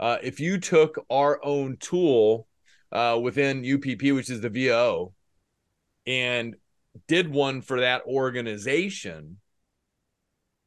uh, 0.00 0.16
if 0.22 0.40
you 0.40 0.58
took 0.58 1.04
our 1.10 1.38
own 1.44 1.76
tool 1.76 2.48
uh, 2.90 3.20
within 3.22 3.58
UPP, 3.58 4.02
which 4.14 4.30
is 4.30 4.40
the 4.40 4.48
VO, 4.48 5.12
and 6.06 6.56
did 7.06 7.30
one 7.30 7.60
for 7.60 7.80
that 7.80 8.02
organization 8.06 9.36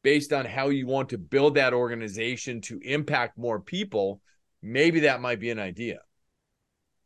based 0.04 0.32
on 0.32 0.44
how 0.44 0.68
you 0.68 0.86
want 0.86 1.08
to 1.08 1.18
build 1.18 1.56
that 1.56 1.74
organization 1.74 2.60
to 2.60 2.78
impact 2.84 3.36
more 3.36 3.58
people, 3.58 4.20
maybe 4.62 5.00
that 5.00 5.20
might 5.20 5.40
be 5.40 5.50
an 5.50 5.58
idea. 5.58 5.98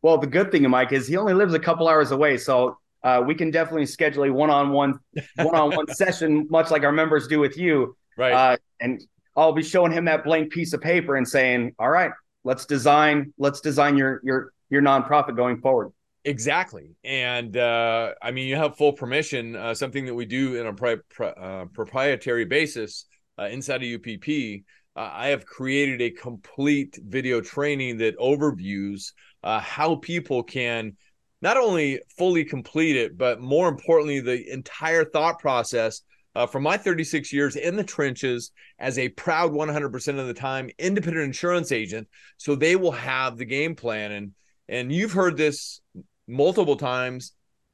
Well, 0.03 0.19
the 0.19 0.27
good 0.27 0.53
thing, 0.53 0.69
Mike, 0.69 0.93
is 0.93 1.09
he 1.09 1.17
only 1.17 1.33
lives 1.33 1.55
a 1.55 1.59
couple 1.59 1.89
hours 1.89 2.11
away, 2.11 2.37
so 2.37 2.77
uh, 3.03 3.23
we 3.25 3.35
can 3.35 3.51
definitely 3.51 3.87
schedule 3.87 4.25
a 4.25 4.33
one-on-one, 4.33 4.99
one-on-one 5.37 5.87
session, 5.95 6.47
much 6.51 6.71
like 6.71 6.83
our 6.83 6.93
members 6.93 7.27
do 7.27 7.41
with 7.41 7.57
you. 7.57 7.97
Right. 8.17 8.33
Uh, 8.33 8.57
and 8.81 9.01
I'll 9.39 9.53
be 9.53 9.63
showing 9.63 9.93
him 9.93 10.05
that 10.07 10.25
blank 10.25 10.53
piece 10.53 10.73
of 10.73 10.81
paper 10.81 11.17
and 11.17 11.27
saying, 11.27 11.75
"All 11.79 11.91
right, 11.91 12.11
let's 12.45 12.67
design 12.67 13.33
let's 13.39 13.61
design 13.61 13.97
your 13.97 14.21
your 14.25 14.53
your 14.69 14.83
nonprofit 14.83 15.37
going 15.37 15.61
forward." 15.61 15.93
Exactly, 16.25 16.97
and 17.05 17.57
uh, 17.57 18.15
I 18.21 18.33
mean, 18.33 18.49
you 18.49 18.57
have 18.57 18.77
full 18.77 18.93
permission. 18.93 19.55
Uh, 19.55 19.75
something 19.75 20.07
that 20.07 20.15
we 20.15 20.27
do 20.27 20.57
in 20.57 20.67
a 20.67 20.75
pri- 20.75 20.97
uh, 21.21 21.67
proprietary 21.73 22.45
basis 22.45 23.05
uh, 23.39 23.45
inside 23.45 23.83
of 23.83 23.89
UPP. 23.89 24.65
Uh, 24.97 25.11
I 25.13 25.29
have 25.29 25.47
created 25.47 26.03
a 26.03 26.11
complete 26.11 26.99
video 27.01 27.41
training 27.41 27.99
that 27.99 28.19
overviews 28.19 29.13
uh, 29.45 29.61
how 29.61 29.95
people 29.97 30.43
can 30.43 30.97
not 31.41 31.57
only 31.57 32.01
fully 32.17 32.45
complete 32.45 32.97
it, 32.97 33.17
but 33.17 33.41
more 33.41 33.69
importantly, 33.69 34.19
the 34.19 34.53
entire 34.53 35.05
thought 35.05 35.39
process 35.39 36.03
uh, 36.39 36.47
from 36.47 36.63
my 36.63 36.77
36 36.77 37.33
years 37.33 37.57
in 37.57 37.75
the 37.75 37.83
trenches 37.83 38.53
as 38.79 38.97
a 38.97 39.09
proud 39.09 39.51
100% 39.51 40.19
of 40.21 40.27
the 40.29 40.35
time 40.35 40.71
independent 40.79 41.25
insurance 41.25 41.73
agent. 41.73 42.07
So 42.37 42.55
they 42.55 42.77
will 42.77 42.93
have 42.93 43.37
the 43.37 43.45
game 43.45 43.75
plan. 43.75 44.13
And, 44.13 44.33
and 44.69 44.93
you've 44.93 45.13
heard 45.13 45.37
this 45.37 45.81
multiple 46.29 46.77
times. 46.77 47.33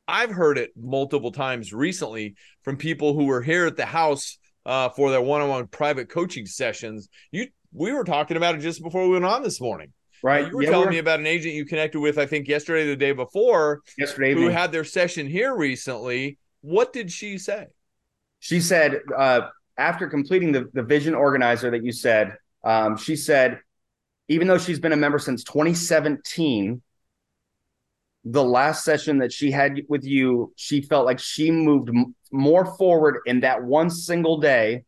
I've 0.09 0.30
heard 0.30 0.56
it 0.56 0.71
multiple 0.80 1.30
times 1.30 1.75
recently 1.75 2.37
from 2.62 2.78
people 2.78 3.12
who 3.12 3.26
were 3.26 3.42
here 3.42 3.66
at 3.66 3.76
the 3.76 3.85
house 3.85 4.38
uh, 4.64 4.88
for 4.88 5.11
their 5.11 5.21
one-on-one 5.21 5.66
private 5.66 6.09
coaching 6.09 6.47
sessions. 6.47 7.11
You, 7.33 7.49
we 7.75 7.92
were 7.92 8.04
talking 8.04 8.38
about 8.38 8.54
it 8.54 8.62
just 8.62 8.83
before 8.83 9.02
we 9.02 9.11
went 9.11 9.26
on 9.26 9.42
this 9.42 9.61
morning. 9.61 9.92
Right. 10.23 10.47
Uh, 10.47 10.49
you 10.49 10.56
were 10.56 10.62
yeah, 10.62 10.71
telling 10.71 10.88
me 10.88 10.99
about 10.99 11.21
an 11.21 11.26
agent 11.26 11.54
you 11.54 11.66
connected 11.66 12.00
with, 12.00 12.16
I 12.16 12.25
think 12.25 12.49
yesterday, 12.49 12.87
the 12.87 12.97
day 12.97 13.12
before, 13.12 13.83
yesterday, 13.99 14.33
who 14.33 14.49
had 14.49 14.73
their 14.73 14.85
session 14.85 15.26
here 15.26 15.54
recently. 15.54 16.38
What 16.62 16.94
did 16.94 17.12
she 17.12 17.37
say? 17.37 17.66
She 18.45 18.61
said 18.61 19.01
uh, 19.17 19.49
after 19.79 20.07
completing 20.07 20.53
the, 20.53 20.69
the 20.75 20.83
vision 20.83 21.15
organizer 21.15 21.71
that 21.71 21.83
you 21.83 21.93
said, 21.93 22.37
um, 22.63 22.99
she 22.99 23.17
said, 23.17 23.59
even 24.29 24.49
though 24.49 24.59
she's 24.59 24.79
been 24.79 24.93
a 24.93 24.99
member 24.99 25.19
since 25.19 25.45
2017, 25.45 26.83
the 28.27 28.45
last 28.45 28.85
session 28.85 29.21
that 29.21 29.33
she 29.33 29.51
had 29.51 29.81
with 29.89 30.05
you, 30.05 30.53
she 30.57 30.83
felt 30.83 31.07
like 31.07 31.21
she 31.21 31.51
moved 31.51 31.89
m- 31.89 32.15
more 32.33 32.67
forward 32.77 33.21
in 33.25 33.41
that 33.41 33.65
one 33.65 33.89
single 33.89 34.37
day 34.37 34.85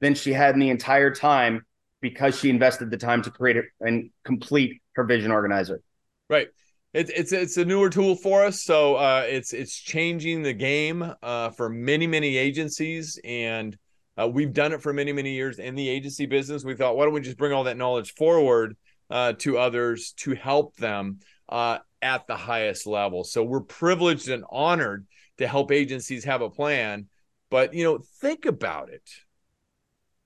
than 0.00 0.14
she 0.14 0.34
had 0.34 0.52
in 0.52 0.60
the 0.60 0.68
entire 0.68 1.10
time 1.10 1.64
because 2.02 2.38
she 2.38 2.50
invested 2.50 2.90
the 2.90 2.98
time 2.98 3.22
to 3.22 3.30
create 3.30 3.56
it 3.56 3.64
and 3.80 4.10
complete 4.22 4.82
her 4.96 5.04
vision 5.04 5.32
organizer. 5.32 5.80
Right 6.28 6.48
it's 6.94 7.10
it's 7.10 7.32
it's 7.32 7.56
a 7.56 7.64
newer 7.64 7.90
tool 7.90 8.16
for 8.16 8.44
us, 8.44 8.62
so 8.62 8.96
uh, 8.96 9.24
it's 9.26 9.52
it's 9.52 9.76
changing 9.76 10.42
the 10.42 10.54
game 10.54 11.14
uh, 11.22 11.50
for 11.50 11.68
many 11.68 12.06
many 12.06 12.36
agencies, 12.36 13.20
and 13.24 13.76
uh, 14.18 14.26
we've 14.26 14.54
done 14.54 14.72
it 14.72 14.80
for 14.80 14.92
many 14.92 15.12
many 15.12 15.34
years 15.34 15.58
in 15.58 15.74
the 15.74 15.88
agency 15.88 16.24
business. 16.24 16.64
We 16.64 16.74
thought, 16.74 16.96
why 16.96 17.04
don't 17.04 17.12
we 17.12 17.20
just 17.20 17.36
bring 17.36 17.52
all 17.52 17.64
that 17.64 17.76
knowledge 17.76 18.14
forward 18.14 18.76
uh, 19.10 19.34
to 19.34 19.58
others 19.58 20.12
to 20.18 20.34
help 20.34 20.76
them 20.76 21.20
uh, 21.48 21.78
at 22.00 22.26
the 22.26 22.36
highest 22.36 22.86
level? 22.86 23.22
So 23.22 23.44
we're 23.44 23.60
privileged 23.60 24.28
and 24.28 24.44
honored 24.50 25.06
to 25.36 25.46
help 25.46 25.70
agencies 25.70 26.24
have 26.24 26.40
a 26.40 26.50
plan, 26.50 27.06
but 27.50 27.74
you 27.74 27.84
know, 27.84 27.98
think 28.20 28.46
about 28.46 28.88
it. 28.88 29.08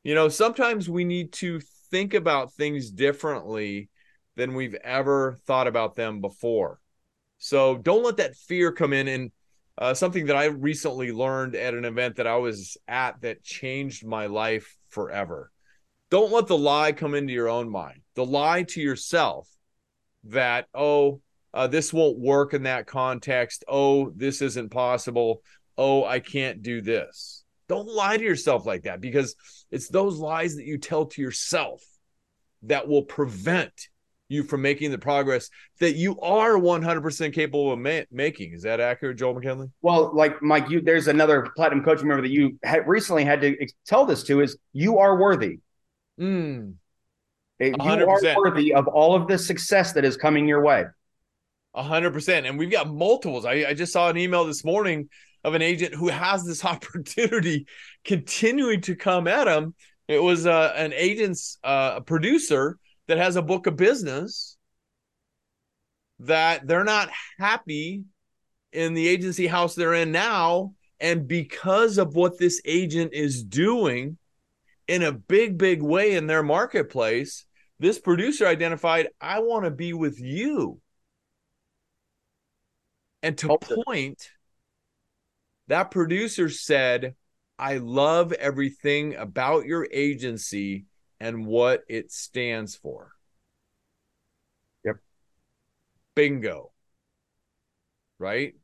You 0.04 0.14
know, 0.14 0.28
sometimes 0.28 0.88
we 0.88 1.04
need 1.04 1.33
to 1.35 1.61
think 1.90 2.14
about 2.14 2.52
things 2.52 2.90
differently 2.90 3.88
than 4.37 4.55
we've 4.55 4.75
ever 4.75 5.37
thought 5.47 5.67
about 5.67 5.95
them 5.95 6.21
before. 6.21 6.79
So 7.39 7.77
don't 7.77 8.05
let 8.05 8.19
that 8.19 8.37
fear 8.37 8.73
come 8.73 8.93
in. 8.93 9.09
And 9.09 9.33
uh, 9.79 9.95
something 9.95 10.27
that 10.27 10.37
I 10.37 10.47
recently 10.47 11.12
learned 11.12 11.55
at 11.55 11.75
an 11.75 11.85
event 11.85 12.17
that 12.17 12.27
I 12.27 12.37
was 12.37 12.77
at 12.87 13.21
that 13.23 13.43
changed 13.43 14.07
my 14.07 14.27
life 14.27 14.77
forever. 14.89 15.51
Don't 16.11 16.33
let 16.33 16.47
the 16.47 16.59
lie 16.59 16.93
come 16.93 17.15
into 17.15 17.33
your 17.33 17.49
own 17.49 17.71
mind. 17.71 18.03
The 18.15 18.27
lie 18.27 18.65
to 18.65 18.81
yourself 18.81 19.49
that, 20.25 20.67
oh, 20.75 21.21
uh, 21.55 21.67
this 21.67 21.93
won't 21.93 22.19
work 22.19 22.55
in 22.55 22.65
that 22.65 22.87
context. 22.87 23.65
Oh, 23.67 24.11
this 24.11 24.43
isn't 24.43 24.71
possible. 24.71 25.43
Oh, 25.77 26.05
I 26.05 26.21
can't 26.21 26.62
do 26.62 26.81
this. 26.81 27.45
Don't 27.69 27.89
lie 27.89 28.19
to 28.19 28.25
yourself 28.25 28.67
like 28.67 28.83
that 28.83 29.01
because 29.01 29.35
it's 29.71 29.89
those 29.89 30.19
lies 30.19 30.57
that 30.57 30.67
you 30.67 30.79
tell 30.79 31.07
to 31.07 31.23
yourself 31.23 31.83
that 32.62 32.87
will 32.87 33.05
prevent 33.05 33.89
you 34.33 34.43
from 34.43 34.62
making 34.62 34.91
the 34.91 34.99
progress 34.99 35.51
that 35.79 35.95
you 35.95 36.19
are 36.21 36.53
100% 36.55 37.33
capable 37.33 37.73
of 37.73 37.79
ma- 37.79 38.01
making. 38.11 38.53
Is 38.53 38.62
that 38.62 38.81
accurate, 38.81 39.19
Joel 39.19 39.35
McKinley? 39.35 39.71
Well, 39.83 40.15
like 40.15 40.43
Mike, 40.43 40.71
you 40.71 40.81
there's 40.81 41.09
another 41.09 41.51
platinum 41.55 41.85
coaching 41.85 42.09
member 42.09 42.23
that 42.23 42.33
you 42.33 42.59
had 42.65 42.89
recently 42.89 43.25
had 43.25 43.41
to 43.43 43.57
tell 43.87 44.05
this 44.07 44.23
to 44.25 44.41
is 44.41 44.57
you 44.73 44.99
are 44.99 45.19
worthy. 45.19 45.59
Mm. 46.21 46.75
You 47.61 47.75
are 47.79 48.37
worthy 48.37 48.75
of 48.75 48.89
all 48.89 49.15
of 49.15 49.29
the 49.29 49.39
success 49.39 49.93
that 49.93 50.05
is 50.05 50.17
coming 50.17 50.49
your 50.49 50.62
way. 50.62 50.85
A 51.75 51.83
hundred 51.83 52.12
percent. 52.12 52.47
And 52.47 52.59
we've 52.59 52.71
got 52.71 52.89
multiples. 52.89 53.45
I, 53.45 53.67
I 53.69 53.75
just 53.75 53.93
saw 53.93 54.09
an 54.09 54.17
email 54.17 54.45
this 54.45 54.65
morning 54.65 55.09
of 55.45 55.55
an 55.55 55.62
agent 55.62 55.95
who 55.95 56.09
has 56.09 56.45
this 56.45 56.65
opportunity 56.65 57.67
continuing 58.05 58.81
to 58.83 58.97
come 58.97 59.29
at 59.29 59.47
him. 59.47 59.75
It 60.09 60.23
was 60.23 60.47
uh, 60.47 60.73
an 60.77 60.93
agent's 60.93 61.59
uh, 61.62 62.01
producer 62.01 62.79
that 63.09 63.18
has 63.18 63.37
a 63.37 63.42
book 63.42 63.66
of 63.66 63.76
business 63.76 64.56
that 66.21 66.66
they're 66.66 66.85
not 66.85 67.11
happy 67.38 68.04
in 68.73 68.94
the 68.94 69.09
agency 69.09 69.47
house 69.47 69.75
they're 69.75 69.94
in 69.94 70.12
now. 70.12 70.75
And 71.00 71.26
because 71.26 71.99
of 71.99 72.14
what 72.14 72.38
this 72.38 72.61
agent 72.64 73.12
is 73.12 73.42
doing 73.42 74.18
in 74.87 75.02
a 75.02 75.12
big, 75.12 75.59
big 75.59 75.82
way 75.82 76.14
in 76.14 76.26
their 76.26 76.42
marketplace, 76.42 77.44
this 77.80 77.99
producer 77.99 78.47
identified, 78.47 79.09
I 79.21 79.40
want 79.40 79.64
to 79.64 79.71
be 79.71 79.92
with 79.92 80.21
you. 80.21 80.80
And 83.25 83.37
to 83.38 83.59
point, 83.59 84.30
that 85.68 85.90
producer 85.90 86.49
said, 86.49 87.14
I 87.59 87.78
love 87.78 88.32
everything 88.32 89.14
about 89.14 89.66
your 89.66 89.88
agency 89.92 90.87
and 91.23 91.47
what 91.47 91.85
it 91.88 92.11
stands 92.11 92.75
for. 92.75 93.12
Yep. 94.85 94.97
Bingo. 96.17 96.73
Right? 98.19 98.55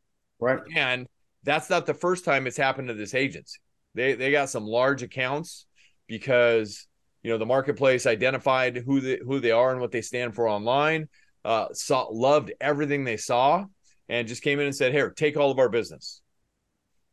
Right. 0.40 0.58
And 0.74 1.06
that's 1.44 1.70
not 1.70 1.86
the 1.86 1.94
first 1.94 2.24
time 2.24 2.48
it's 2.48 2.56
happened 2.56 2.88
to 2.88 2.94
this 2.94 3.14
agency. 3.14 3.60
They 3.94 4.14
they 4.14 4.32
got 4.32 4.50
some 4.50 4.64
large 4.64 5.04
accounts 5.04 5.66
because 6.08 6.88
you 7.22 7.30
know 7.30 7.38
the 7.38 7.46
marketplace 7.46 8.06
identified 8.06 8.76
who 8.76 9.00
they 9.00 9.20
who 9.24 9.38
they 9.38 9.52
are 9.52 9.70
and 9.70 9.80
what 9.80 9.92
they 9.92 10.02
stand 10.02 10.34
for 10.34 10.48
online. 10.48 11.08
Uh, 11.44 11.68
saw 11.72 12.08
loved 12.10 12.52
everything 12.60 13.04
they 13.04 13.16
saw 13.16 13.64
and 14.08 14.26
just 14.26 14.42
came 14.42 14.58
in 14.58 14.66
and 14.66 14.74
said, 14.74 14.92
"Here, 14.92 15.10
take 15.10 15.36
all 15.36 15.52
of 15.52 15.60
our 15.60 15.68
business." 15.68 16.22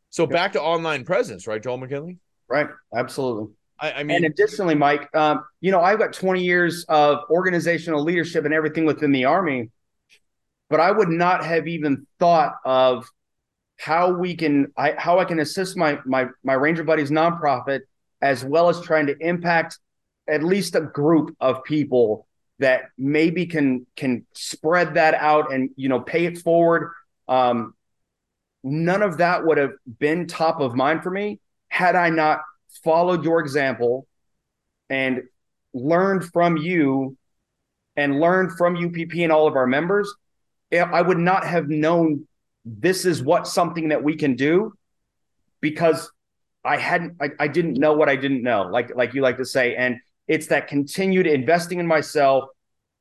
So 0.10 0.24
yep. 0.24 0.32
back 0.32 0.54
to 0.54 0.62
online 0.62 1.06
presence, 1.06 1.46
right, 1.46 1.62
Joel 1.62 1.78
McKinley? 1.78 2.18
Right. 2.48 2.68
Absolutely. 2.96 3.54
I, 3.80 3.92
I 3.92 4.04
mean, 4.04 4.18
and 4.18 4.26
additionally, 4.26 4.76
Mike, 4.76 5.14
um, 5.16 5.44
you 5.60 5.72
know, 5.72 5.82
I've 5.82 6.00
got 6.00 6.14
20 6.14 6.44
years 6.44 6.86
of 6.88 7.20
organizational 7.30 8.04
leadership 8.04 8.46
and 8.46 8.54
everything 8.54 8.86
within 8.86 9.12
the 9.12 9.26
Army, 9.26 9.70
but 10.70 10.80
I 10.80 10.92
would 10.92 11.10
not 11.10 11.44
have 11.46 11.68
even 11.68 12.08
thought 12.20 12.54
of 12.64 13.10
how 13.78 14.12
we 14.12 14.36
can 14.36 14.72
I, 14.78 14.96
how 14.98 15.20
I 15.20 15.26
can 15.26 15.40
assist 15.40 15.76
my 15.76 16.00
my 16.06 16.28
my 16.44 16.54
Ranger 16.54 16.84
Buddies 16.84 17.12
nonprofit 17.12 17.82
as 18.22 18.44
well 18.44 18.70
as 18.70 18.82
trying 18.82 19.08
to 19.08 19.18
impact 19.20 19.78
at 20.30 20.44
least 20.44 20.76
a 20.76 20.82
group 20.82 21.36
of 21.40 21.64
people 21.64 22.28
that 22.60 22.84
maybe 22.98 23.46
can 23.46 23.86
can 23.96 24.26
spread 24.34 24.94
that 24.94 25.14
out 25.16 25.54
and 25.54 25.70
you 25.76 25.90
know 25.90 26.00
pay 26.00 26.26
it 26.26 26.38
forward. 26.38 26.92
Um, 27.28 27.74
none 28.64 29.02
of 29.02 29.18
that 29.18 29.46
would 29.46 29.58
have 29.58 29.74
been 30.00 30.28
top 30.28 30.60
of 30.62 30.76
mind 30.76 31.04
for 31.04 31.12
me 31.12 31.40
had 31.68 31.96
I 31.96 32.10
not 32.10 32.42
followed 32.86 33.26
your 33.26 33.42
example 33.42 34.08
and 34.90 35.24
learned 35.74 36.24
from 36.32 36.56
you 36.56 37.18
and 37.98 38.22
learned 38.22 38.54
from 38.58 38.78
UPP 38.78 39.16
and 39.16 39.32
all 39.32 39.48
of 39.48 39.56
our 39.56 39.68
members. 39.68 40.14
Eh, 40.72 40.80
I 40.80 41.02
would 41.02 41.18
not 41.18 41.46
have 41.46 41.68
known 41.68 42.28
this 42.64 43.06
is 43.06 43.22
what 43.22 43.48
something 43.48 43.90
that 43.90 44.04
we 44.04 44.16
can 44.16 44.36
do 44.36 44.74
because 45.62 46.10
I 46.64 46.78
hadn't 46.78 47.18
I, 47.22 47.30
I 47.40 47.48
didn't 47.48 47.76
know 47.76 47.94
what 47.94 48.10
I 48.10 48.16
didn't 48.16 48.42
know 48.42 48.64
like 48.64 48.96
like 48.96 49.14
you 49.14 49.22
like 49.22 49.38
to 49.38 49.46
say 49.46 49.76
and 49.76 49.98
it's 50.28 50.48
that 50.48 50.68
continued 50.68 51.28
investing 51.28 51.80
in 51.80 51.86
myself 51.86 52.46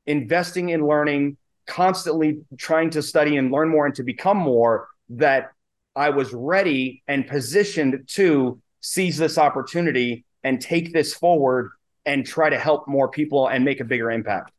investing 0.05 0.69
in 0.69 0.87
learning 0.87 1.37
constantly 1.65 2.41
trying 2.57 2.91
to 2.91 3.01
study 3.01 3.37
and 3.37 3.51
learn 3.51 3.69
more 3.69 3.87
and 3.87 3.95
to 3.95 4.03
become 4.03 4.37
more 4.37 4.87
that 5.09 5.51
I 5.95 6.11
was 6.11 6.31
ready 6.31 7.01
and 7.07 7.25
positioned 7.25 8.07
to 8.09 8.61
seize 8.85 9.17
this 9.17 9.39
opportunity 9.39 10.23
and 10.43 10.61
take 10.61 10.93
this 10.93 11.11
forward 11.11 11.71
and 12.05 12.23
try 12.23 12.51
to 12.51 12.59
help 12.59 12.87
more 12.87 13.09
people 13.09 13.47
and 13.47 13.65
make 13.65 13.79
a 13.79 13.83
bigger 13.83 14.11
impact. 14.11 14.51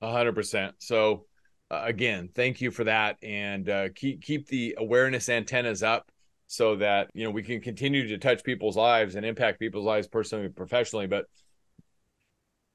A 0.00 0.10
hundred 0.10 0.34
percent. 0.34 0.74
So 0.78 1.26
uh, 1.70 1.82
again, 1.84 2.30
thank 2.34 2.62
you 2.62 2.70
for 2.70 2.84
that, 2.84 3.18
and 3.22 3.68
uh, 3.68 3.88
keep 3.94 4.22
keep 4.22 4.46
the 4.46 4.76
awareness 4.78 5.28
antennas 5.28 5.82
up 5.82 6.10
so 6.46 6.76
that 6.76 7.10
you 7.12 7.24
know 7.24 7.30
we 7.30 7.42
can 7.42 7.60
continue 7.60 8.08
to 8.08 8.18
touch 8.18 8.42
people's 8.44 8.78
lives 8.78 9.14
and 9.14 9.26
impact 9.26 9.60
people's 9.60 9.84
lives 9.84 10.08
personally 10.08 10.46
and 10.46 10.56
professionally. 10.56 11.06
But 11.06 11.26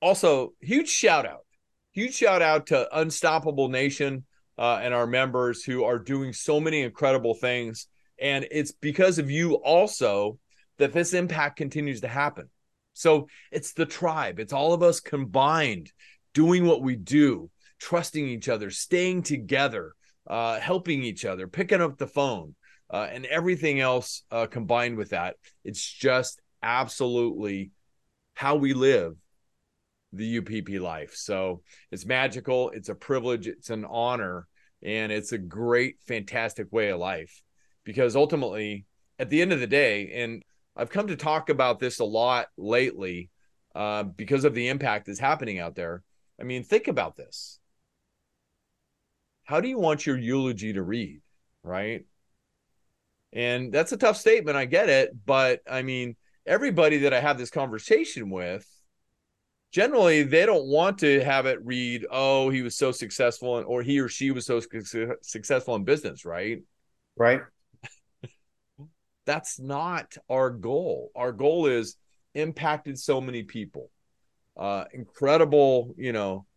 also, 0.03 0.53
huge 0.61 0.89
shout 0.89 1.25
out, 1.25 1.45
huge 1.93 2.13
shout 2.13 2.43
out 2.43 2.67
to 2.67 2.87
Unstoppable 2.95 3.69
Nation 3.69 4.23
uh, 4.59 4.79
and 4.83 4.93
our 4.93 5.07
members 5.07 5.63
who 5.63 5.83
are 5.83 5.97
doing 5.97 6.31
so 6.31 6.59
many 6.59 6.83
incredible 6.83 7.33
things, 7.33 7.87
and 8.21 8.47
it's 8.51 8.71
because 8.71 9.17
of 9.17 9.31
you 9.31 9.55
also 9.55 10.37
that 10.79 10.93
this 10.93 11.13
impact 11.13 11.57
continues 11.57 12.01
to 12.01 12.07
happen. 12.07 12.49
So 12.93 13.27
it's 13.51 13.73
the 13.73 13.85
tribe, 13.85 14.39
it's 14.39 14.53
all 14.53 14.73
of 14.73 14.83
us 14.83 14.99
combined 14.99 15.91
doing 16.33 16.65
what 16.65 16.81
we 16.81 16.95
do 16.95 17.49
trusting 17.79 18.27
each 18.27 18.49
other, 18.49 18.69
staying 18.69 19.23
together, 19.23 19.93
uh, 20.27 20.59
helping 20.59 21.03
each 21.03 21.25
other, 21.25 21.47
picking 21.47 21.81
up 21.81 21.97
the 21.97 22.07
phone, 22.07 22.55
uh, 22.91 23.07
and 23.11 23.25
everything 23.25 23.79
else 23.79 24.23
uh, 24.31 24.45
combined 24.45 24.97
with 24.97 25.11
that. 25.11 25.35
It's 25.63 25.81
just 25.81 26.41
absolutely 26.61 27.71
how 28.33 28.55
we 28.55 28.73
live 28.73 29.15
the 30.11 30.39
UPP 30.39 30.81
life. 30.81 31.15
So 31.15 31.61
it's 31.91 32.05
magical, 32.05 32.71
it's 32.71 32.89
a 32.89 32.95
privilege, 32.95 33.47
it's 33.47 33.69
an 33.69 33.85
honor, 33.85 34.47
and 34.83 35.11
it's 35.11 35.31
a 35.31 35.37
great, 35.37 35.97
fantastic 36.07 36.71
way 36.71 36.89
of 36.89 36.99
life. 36.99 37.41
Because 37.83 38.15
ultimately, 38.15 38.85
at 39.17 39.29
the 39.29 39.41
end 39.41 39.53
of 39.53 39.59
the 39.59 39.67
day, 39.67 40.11
and 40.15 40.43
I've 40.79 40.89
come 40.89 41.07
to 41.07 41.15
talk 41.15 41.49
about 41.49 41.79
this 41.79 41.99
a 41.99 42.05
lot 42.05 42.47
lately 42.57 43.29
uh, 43.75 44.03
because 44.03 44.45
of 44.45 44.53
the 44.53 44.69
impact 44.69 45.05
that's 45.05 45.19
happening 45.19 45.59
out 45.59 45.75
there. 45.75 46.03
I 46.39 46.43
mean, 46.43 46.63
think 46.63 46.87
about 46.87 47.15
this 47.15 47.59
how 49.49 49.59
do 49.59 49.67
you 49.67 49.79
want 49.79 50.05
your 50.05 50.15
eulogy 50.15 50.73
to 50.73 50.83
read? 50.83 51.21
Right. 51.63 52.05
And 53.33 53.73
that's 53.73 53.91
a 53.91 53.97
tough 53.97 54.15
statement. 54.15 54.55
I 54.55 54.65
get 54.65 54.89
it. 54.89 55.09
But 55.25 55.61
I 55.67 55.81
mean, 55.81 56.15
everybody 56.45 56.99
that 56.99 57.15
I 57.15 57.19
have 57.19 57.39
this 57.39 57.49
conversation 57.49 58.29
with, 58.29 58.63
generally, 59.71 60.21
they 60.21 60.45
don't 60.45 60.67
want 60.67 60.99
to 60.99 61.23
have 61.23 61.47
it 61.47 61.65
read, 61.65 62.05
oh, 62.11 62.51
he 62.51 62.61
was 62.61 62.75
so 62.75 62.91
successful, 62.91 63.63
or 63.65 63.81
he 63.81 63.99
or 63.99 64.07
she 64.07 64.29
was 64.29 64.45
so 64.45 64.61
successful 65.23 65.73
in 65.73 65.83
business. 65.83 66.25
Right. 66.25 66.61
Right. 67.17 67.41
That's 69.29 69.59
not 69.59 70.17
our 70.27 70.49
goal. 70.49 71.11
Our 71.15 71.31
goal 71.31 71.67
is 71.67 71.97
impacted 72.33 72.97
so 72.97 73.21
many 73.21 73.43
people. 73.43 73.91
Uh, 74.57 74.85
incredible, 74.91 75.93
you 75.97 76.11
know, 76.11 76.47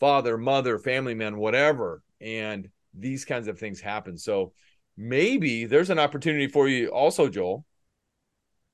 father, 0.00 0.38
mother, 0.38 0.78
family 0.78 1.14
man, 1.14 1.36
whatever 1.36 2.02
and 2.22 2.68
these 2.98 3.26
kinds 3.26 3.46
of 3.46 3.58
things 3.58 3.78
happen. 3.78 4.16
So 4.16 4.54
maybe 4.96 5.66
there's 5.66 5.90
an 5.90 5.98
opportunity 5.98 6.48
for 6.48 6.66
you 6.66 6.88
also, 6.88 7.28
Joel, 7.28 7.66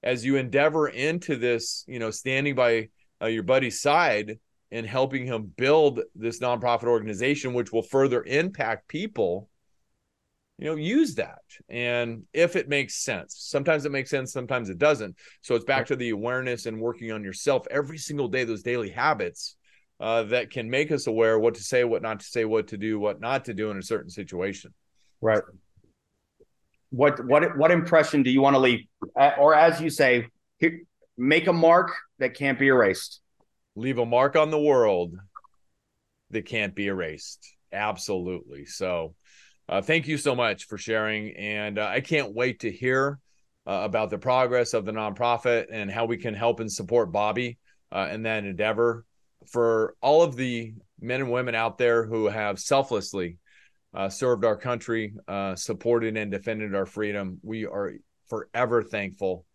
as 0.03 0.25
you 0.25 0.37
endeavor 0.37 0.89
into 0.89 1.35
this, 1.35 1.85
you 1.89 1.99
know, 1.99 2.13
standing 2.13 2.55
by 2.55 2.89
uh, 3.21 3.27
your 3.27 3.43
buddy's 3.43 3.81
side 3.81 4.39
and 4.71 4.87
helping 4.87 5.27
him 5.27 5.53
build 5.57 6.01
this 6.15 6.39
nonprofit 6.39 6.85
organization, 6.85 7.53
which 7.53 7.73
will 7.73 7.83
further 7.83 8.23
impact 8.23 8.87
people. 8.87 9.50
You 10.61 10.67
know, 10.67 10.77
use 10.77 11.15
that. 11.15 11.41
And 11.71 12.25
if 12.35 12.55
it 12.55 12.69
makes 12.69 12.97
sense, 12.97 13.35
sometimes 13.39 13.87
it 13.87 13.93
makes 13.93 14.11
sense, 14.11 14.31
sometimes 14.31 14.69
it 14.69 14.77
doesn't. 14.77 15.17
So 15.41 15.55
it's 15.55 15.65
back 15.65 15.87
to 15.87 15.97
the 15.97 16.11
awareness 16.11 16.67
and 16.67 16.79
working 16.79 17.11
on 17.13 17.25
yourself 17.25 17.67
every 17.71 17.97
single 17.97 18.29
day, 18.29 18.45
those 18.45 18.63
daily 18.63 18.91
habits 18.91 19.57
uh, 20.01 20.25
that 20.25 20.51
can 20.51 20.69
make 20.69 20.93
us 20.93 21.07
aware 21.07 21.39
what 21.39 21.55
to 21.55 21.63
say, 21.63 21.83
what 21.85 22.03
not 22.03 22.21
to 22.21 22.27
say, 22.27 22.45
what 22.45 22.69
to 22.69 22.77
do, 22.77 23.01
what 23.01 23.23
not 23.23 23.47
to 23.47 23.55
do 23.55 23.71
in 23.71 23.79
a 23.79 23.83
certain 23.83 24.11
situation. 24.11 24.75
Right. 25.23 25.43
What 26.91 27.25
what 27.25 27.57
what 27.57 27.71
impression 27.71 28.23
do 28.23 28.31
you 28.31 28.43
want 28.43 28.55
to 28.55 28.61
leave, 28.61 28.81
or 29.15 29.55
as 29.55 29.81
you 29.81 29.89
say, 29.89 30.27
make 31.17 31.47
a 31.47 31.53
mark 31.55 31.93
that 32.19 32.35
can't 32.35 32.59
be 32.59 32.67
erased? 32.67 33.21
Leave 33.77 33.97
a 33.99 34.05
mark 34.05 34.37
on 34.37 34.51
the 34.51 34.61
world 34.61 35.15
that 36.31 36.45
can't 36.45 36.75
be 36.75 36.89
erased. 36.89 37.55
Absolutely. 37.73 38.67
So, 38.67 39.15
uh, 39.71 39.81
thank 39.81 40.09
you 40.09 40.19
so 40.19 40.35
much 40.35 40.67
for 40.67 40.77
sharing, 40.77 41.31
and 41.37 41.79
uh, 41.79 41.87
I 41.87 42.01
can't 42.01 42.35
wait 42.35 42.61
to 42.61 42.73
hear 42.73 43.21
uh, 43.69 43.83
about 43.85 44.11
the 44.11 44.19
progress 44.19 44.75
of 44.75 44.85
the 44.85 44.91
nonprofit 44.91 45.67
and 45.71 45.89
how 45.89 46.07
we 46.07 46.17
can 46.17 46.35
help 46.35 46.59
and 46.59 46.71
support 46.71 47.13
Bobby 47.13 47.57
uh, 47.93 48.09
in 48.11 48.25
that 48.25 48.45
endeavor 48.45 49.05
for 49.47 49.95
all 50.03 50.23
of 50.23 50.35
the 50.35 50.75
men 51.01 51.21
and 51.21 51.31
women 51.31 51.55
out 51.55 51.79
there 51.79 52.05
who 52.05 52.27
have 52.27 52.59
selflessly 52.59 53.39
uh, 53.95 54.09
served 54.09 54.45
our 54.45 54.57
country, 54.57 55.15
uh, 55.29 55.55
supported 55.55 56.17
and 56.17 56.33
defended 56.33 56.75
our 56.75 56.87
freedom, 56.87 57.39
we 57.43 57.65
are 57.65 57.93
forever 58.29 58.83
thankful 58.83 59.47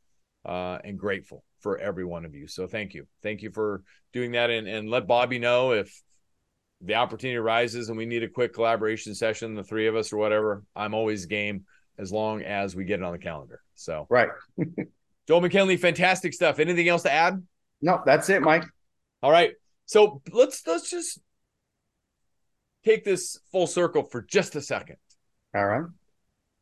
and 0.46 0.98
grateful 0.98 1.44
for 1.60 1.78
every 1.78 2.06
one 2.06 2.24
of 2.24 2.34
you. 2.34 2.48
So 2.48 2.68
thank 2.68 2.94
you. 2.94 3.06
Thank 3.22 3.42
you 3.42 3.52
for 3.52 3.84
doing 4.14 4.32
that. 4.32 4.50
And, 4.50 4.66
and 4.68 4.90
let 4.90 5.08
Bobby 5.08 5.40
know 5.40 5.72
if 5.72 5.94
the 6.86 6.96
opportunity 6.96 7.38
arises 7.38 7.90
and 7.90 7.98
we 7.98 8.06
need 8.06 8.24
a 8.24 8.30
quick 8.30 8.54
collaboration 8.54 9.16
session, 9.16 9.56
the 9.56 9.64
three 9.64 9.88
of 9.88 9.96
us 9.96 10.14
or 10.14 10.18
whatever. 10.18 10.64
I'm 10.76 10.94
always 10.94 11.26
game 11.26 11.66
as 11.98 12.12
long 12.12 12.42
as 12.42 12.76
we 12.76 12.86
get 12.86 13.00
it 13.00 13.04
on 13.04 13.12
the 13.12 13.20
calendar. 13.20 13.62
So, 13.76 14.06
right. 14.10 14.30
Joel 15.28 15.42
McKinley, 15.42 15.78
fantastic 15.78 16.34
stuff. 16.34 16.60
Anything 16.60 16.88
else 16.88 17.04
to 17.04 17.12
add? 17.12 17.42
No, 17.82 18.02
that's 18.06 18.30
it, 18.30 18.42
Mike. 18.42 18.66
All 19.24 19.32
right. 19.32 19.52
So 19.86 20.22
let's 20.32 20.66
let's 20.68 20.90
just 20.90 21.20
take 22.84 23.04
this 23.04 23.40
full 23.52 23.68
circle 23.68 24.04
for 24.04 24.22
just 24.22 24.56
a 24.56 24.62
second. 24.62 24.98
All 25.56 25.66
right. 25.66 25.86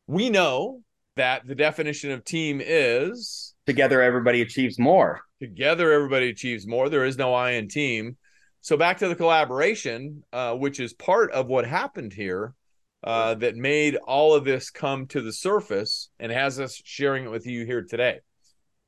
We 0.06 0.30
know 0.30 0.82
that 1.16 1.46
the 1.46 1.54
definition 1.54 2.10
of 2.10 2.24
team 2.24 2.60
is 2.64 3.54
together 3.66 4.02
everybody 4.02 4.42
achieves 4.42 4.78
more. 4.78 5.20
Together 5.40 5.92
everybody 5.92 6.30
achieves 6.30 6.66
more. 6.66 6.88
There 6.88 7.04
is 7.04 7.16
no 7.18 7.34
I 7.34 7.52
in 7.52 7.68
team. 7.68 8.16
So 8.64 8.78
back 8.78 8.96
to 8.98 9.08
the 9.08 9.14
collaboration, 9.14 10.24
uh, 10.32 10.54
which 10.54 10.80
is 10.80 10.94
part 10.94 11.30
of 11.32 11.48
what 11.48 11.66
happened 11.66 12.14
here, 12.14 12.54
uh, 13.02 13.34
that 13.34 13.56
made 13.56 13.96
all 13.96 14.32
of 14.32 14.46
this 14.46 14.70
come 14.70 15.06
to 15.08 15.20
the 15.20 15.34
surface 15.34 16.08
and 16.18 16.32
has 16.32 16.58
us 16.58 16.80
sharing 16.82 17.26
it 17.26 17.30
with 17.30 17.46
you 17.46 17.66
here 17.66 17.82
today. 17.82 18.20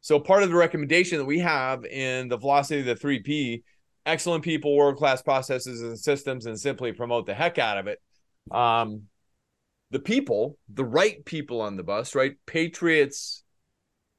So 0.01 0.19
part 0.19 0.43
of 0.43 0.49
the 0.49 0.55
recommendation 0.55 1.19
that 1.19 1.27
we 1.27 1.41
have 1.41 1.85
in 1.85 2.29
the 2.29 2.39
velocity 2.39 2.81
of 2.81 2.87
the 2.87 2.95
3P, 2.95 3.65
excellent 4.07 4.43
people, 4.43 4.75
world-class 4.75 5.21
processes 5.21 5.83
and 5.83 5.99
systems, 5.99 6.47
and 6.47 6.59
simply 6.59 6.93
promote 6.93 7.27
the 7.27 7.35
heck 7.35 7.59
out 7.59 7.77
of 7.77 7.87
it. 7.87 8.01
Um, 8.51 9.03
the 9.91 10.01
people, 10.01 10.57
the 10.73 10.87
right 10.87 11.23
people 11.27 11.61
on 11.61 11.77
the 11.77 11.85
bus, 11.85 12.15
right? 12.15 12.33
Patriots, 12.47 13.45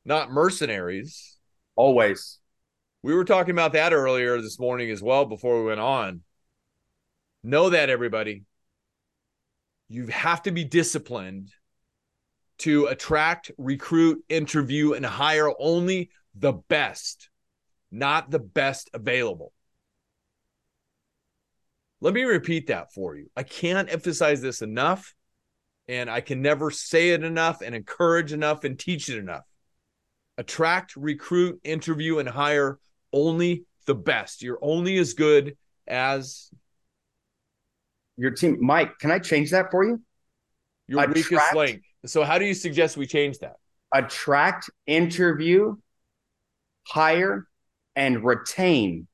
not 0.06 0.30
mercenaries. 0.30 1.36
Always. 1.76 2.38
We 3.08 3.15
were 3.15 3.24
talking 3.24 3.52
about 3.52 3.72
that 3.72 3.93
earlier 3.93 4.41
this 4.41 4.60
morning 4.60 4.91
as 4.91 5.02
well 5.02 5.24
before 5.24 5.62
we 5.62 5.67
went 5.67 5.80
on. 5.80 6.24
Know 7.41 7.70
that, 7.70 7.89
everybody. 7.89 8.43
You 9.88 10.08
have 10.08 10.43
to 10.43 10.52
be 10.52 10.65
disciplined 10.65 11.54
to 12.58 12.88
attract, 12.88 13.50
recruit, 13.58 14.26
interview, 14.28 14.91
and 14.91 15.06
hire 15.06 15.50
only 15.58 16.10
the 16.36 16.52
best, 16.52 17.30
not 17.93 18.30
the 18.30 18.39
best 18.39 18.89
available. 18.93 19.54
Let 22.02 22.13
me 22.13 22.24
repeat 22.24 22.67
that 22.67 22.91
for 22.91 23.15
you. 23.15 23.30
I 23.38 23.43
can't 23.43 23.89
emphasize 23.89 24.41
this 24.41 24.62
enough, 24.62 25.15
and 25.88 26.10
I 26.10 26.20
can 26.20 26.41
never 26.41 26.72
say 26.72 27.12
it 27.12 27.24
enough 27.24 27.62
and 27.62 27.74
encourage 27.74 28.34
enough 28.34 28.65
and 28.65 28.78
teach 28.78 29.08
it 29.08 29.17
enough. 29.17 29.46
Attract, 30.38 30.98
recruit, 30.98 31.62
interview, 31.63 32.20
and 32.20 32.28
hire 32.28 32.80
only 33.13 33.65
the 33.86 33.96
best. 33.96 34.41
You're 34.41 34.60
only 34.62 34.98
as 34.98 35.13
good 35.13 35.58
as 35.88 36.52
your 38.17 38.32
team. 38.32 38.58
Mike, 38.62 39.00
can 39.00 39.12
I 39.12 39.20
change 39.20 39.52
that 39.52 39.72
for 39.72 39.86
you? 39.86 40.02
Your 40.88 41.02
attract, 41.02 41.15
weakest 41.15 41.56
link. 41.56 41.84
So, 42.06 42.24
how 42.24 42.38
do 42.38 42.46
you 42.46 42.54
suggest 42.54 42.98
we 42.98 43.08
change 43.08 43.39
that? 43.39 43.56
Attract, 43.93 44.70
interview, 44.86 45.76
hire, 46.86 47.48
and 47.96 48.24
retain. 48.24 49.08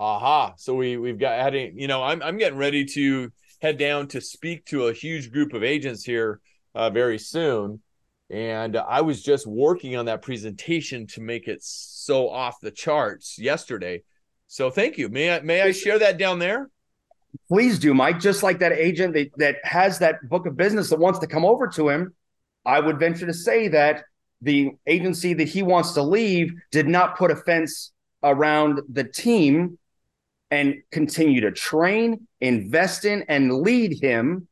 Aha. 0.00 0.54
So 0.56 0.74
we 0.74 0.96
we've 0.96 1.18
got 1.18 1.32
adding, 1.32 1.78
you 1.78 1.88
know, 1.88 2.02
I'm 2.02 2.22
I'm 2.22 2.38
getting 2.38 2.58
ready 2.58 2.84
to 2.84 3.32
head 3.60 3.78
down 3.78 4.06
to 4.08 4.20
speak 4.20 4.64
to 4.66 4.86
a 4.86 4.92
huge 4.92 5.32
group 5.32 5.52
of 5.52 5.64
agents 5.64 6.04
here 6.04 6.40
uh, 6.74 6.90
very 6.90 7.18
soon. 7.18 7.82
And 8.30 8.76
I 8.76 9.00
was 9.00 9.22
just 9.22 9.46
working 9.46 9.96
on 9.96 10.06
that 10.06 10.22
presentation 10.22 11.06
to 11.08 11.20
make 11.20 11.48
it 11.48 11.62
so 11.62 12.28
off 12.28 12.60
the 12.60 12.70
charts 12.70 13.38
yesterday. 13.38 14.02
So 14.48 14.70
thank 14.70 14.98
you. 14.98 15.08
May 15.08 15.34
I 15.34 15.40
may 15.40 15.62
I 15.62 15.72
share 15.72 15.98
that 15.98 16.18
down 16.18 16.38
there? 16.38 16.68
Please 17.48 17.78
do, 17.78 17.94
Mike. 17.94 18.20
Just 18.20 18.42
like 18.42 18.58
that 18.58 18.72
agent 18.72 19.14
that, 19.14 19.30
that 19.36 19.56
has 19.62 19.98
that 20.00 20.28
book 20.28 20.46
of 20.46 20.56
business 20.56 20.90
that 20.90 20.98
wants 20.98 21.18
to 21.20 21.26
come 21.26 21.44
over 21.44 21.68
to 21.68 21.88
him, 21.88 22.14
I 22.64 22.80
would 22.80 22.98
venture 22.98 23.26
to 23.26 23.34
say 23.34 23.68
that 23.68 24.04
the 24.40 24.72
agency 24.86 25.34
that 25.34 25.48
he 25.48 25.62
wants 25.62 25.92
to 25.92 26.02
leave 26.02 26.52
did 26.70 26.86
not 26.86 27.16
put 27.16 27.30
a 27.30 27.36
fence 27.36 27.92
around 28.22 28.80
the 28.90 29.04
team 29.04 29.78
and 30.50 30.76
continue 30.90 31.42
to 31.42 31.52
train, 31.52 32.26
invest 32.40 33.04
in, 33.04 33.24
and 33.28 33.52
lead 33.52 34.00
him, 34.00 34.48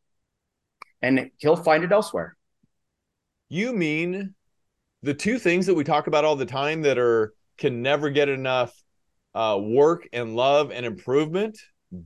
and 1.01 1.31
he'll 1.39 1.57
find 1.57 1.85
it 1.85 1.93
elsewhere. 1.93 2.36
You 3.49 3.73
mean 3.73 4.35
the 5.03 5.15
two 5.15 5.39
things 5.39 5.67
that 5.67 5.75
we 5.75 5.85
talk 5.85 6.07
about 6.07 6.25
all 6.25 6.37
the 6.37 6.47
time 6.47 6.83
that 6.83 6.99
are 6.99 7.33
can 7.59 7.83
never 7.83 8.11
get 8.11 8.29
enough 8.29 8.73
uh, 9.35 9.59
work 9.61 10.09
and 10.13 10.35
love 10.35 10.71
and 10.71 10.85
improvement 10.85 11.59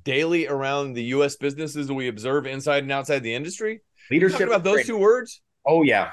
daily 0.05 0.47
around 0.47 0.93
the 0.93 1.05
U.S. 1.05 1.37
businesses 1.37 1.87
that 1.87 1.95
we 1.95 2.09
observe 2.09 2.47
inside 2.47 2.83
and 2.83 2.93
outside 2.93 3.23
the 3.23 3.35
industry? 3.35 3.81
Leadership 4.11 4.49
about 4.49 4.65
those 4.65 4.87
two 4.87 4.99
words? 4.99 5.41
Oh 5.67 5.83
yeah. 5.83 6.11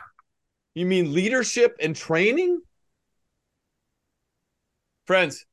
You 0.76 0.86
mean 0.86 1.14
leadership 1.14 1.76
and 1.82 1.96
training? 1.96 2.62
Friends, 5.06 5.46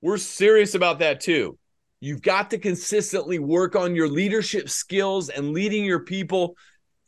we're 0.00 0.18
serious 0.18 0.74
about 0.74 1.00
that 1.00 1.20
too. 1.20 1.58
You've 2.00 2.22
got 2.22 2.50
to 2.50 2.58
consistently 2.58 3.38
work 3.38 3.76
on 3.76 3.94
your 3.94 4.08
leadership 4.08 4.68
skills 4.68 5.28
and 5.28 5.52
leading 5.52 5.84
your 5.84 6.00
people 6.00 6.56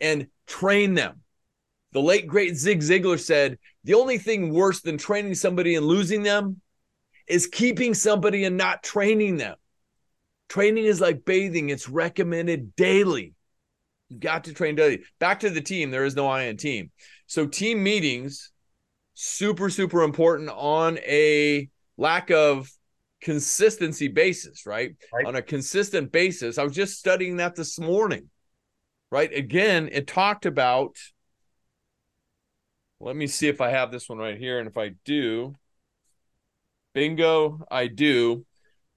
and 0.01 0.29
train 0.47 0.95
them. 0.95 1.21
The 1.94 2.02
late 2.02 2.26
great 2.26 2.57
Zig 2.57 2.80
Ziglar 2.80 3.18
said, 3.18 3.59
the 3.85 3.94
only 3.94 4.18
thing 4.18 4.52
worse 4.52 4.83
than 4.83 4.98
training 4.98 5.37
somebody 5.37 5.76
and 5.76 5.87
losing 5.87 6.22
them 6.22 6.61
is 7.26 7.46
keeping 7.46 7.94
somebody 7.94 8.44
and 8.44 8.57
not 8.57 8.83
training 8.83 9.37
them. 9.37 9.57
Training 10.48 10.85
is 10.85 11.00
like 11.00 11.24
bathing, 11.24 11.70
it's 11.70 11.88
recommended 11.88 12.76
daily. 12.76 13.33
You've 14.09 14.20
got 14.20 14.44
to 14.44 14.52
train 14.52 14.74
daily. 14.74 15.04
Back 15.18 15.40
to 15.40 15.50
the 15.50 15.61
team, 15.61 15.90
there 15.90 16.04
is 16.04 16.16
no 16.16 16.26
I 16.26 16.42
in 16.42 16.57
team. 16.57 16.90
So, 17.26 17.46
team 17.46 17.83
meetings, 17.83 18.50
super, 19.14 19.70
super 19.70 20.02
important 20.02 20.50
on 20.50 20.98
a 20.98 21.70
lack 21.96 22.30
of 22.30 22.70
consistency 23.22 24.09
basis, 24.09 24.66
right? 24.66 24.94
right? 25.12 25.26
On 25.26 25.37
a 25.37 25.42
consistent 25.42 26.12
basis. 26.12 26.59
I 26.59 26.64
was 26.64 26.74
just 26.74 26.98
studying 26.98 27.38
that 27.38 27.54
this 27.54 27.78
morning, 27.78 28.28
right? 29.11 29.33
Again, 29.33 29.88
it 29.90 30.07
talked 30.07 30.44
about, 30.44 30.96
let 33.05 33.17
me 33.17 33.27
see 33.27 33.49
if 33.49 33.61
I 33.61 33.69
have 33.69 33.93
this 33.93 34.09
one 34.09 34.17
right 34.17 34.38
here. 34.38 34.59
And 34.59 34.67
if 34.67 34.79
I 34.79 34.93
do, 35.05 35.55
bingo, 36.95 37.62
I 37.71 37.87
do. 37.87 38.47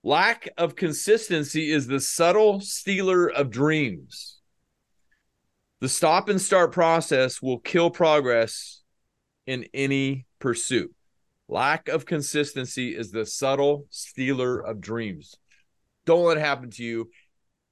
Lack 0.01 0.47
of 0.57 0.77
consistency 0.77 1.69
is 1.69 1.87
the 1.87 1.99
subtle 1.99 2.61
stealer 2.61 3.29
of 3.29 3.49
dreams. 3.49 4.39
The 5.81 5.89
stop 5.89 6.29
and 6.29 6.39
start 6.39 6.71
process 6.71 7.41
will 7.41 7.59
kill 7.59 7.89
progress 7.89 8.81
in 9.45 9.65
any 9.73 10.25
pursuit. 10.39 10.93
Lack 11.49 11.89
of 11.89 12.05
consistency 12.05 12.95
is 12.95 13.11
the 13.11 13.25
subtle 13.25 13.87
stealer 13.89 14.57
of 14.57 14.79
dreams. 14.79 15.35
Don't 16.05 16.23
let 16.23 16.37
it 16.37 16.41
happen 16.41 16.71
to 16.71 16.83
you. 16.83 17.09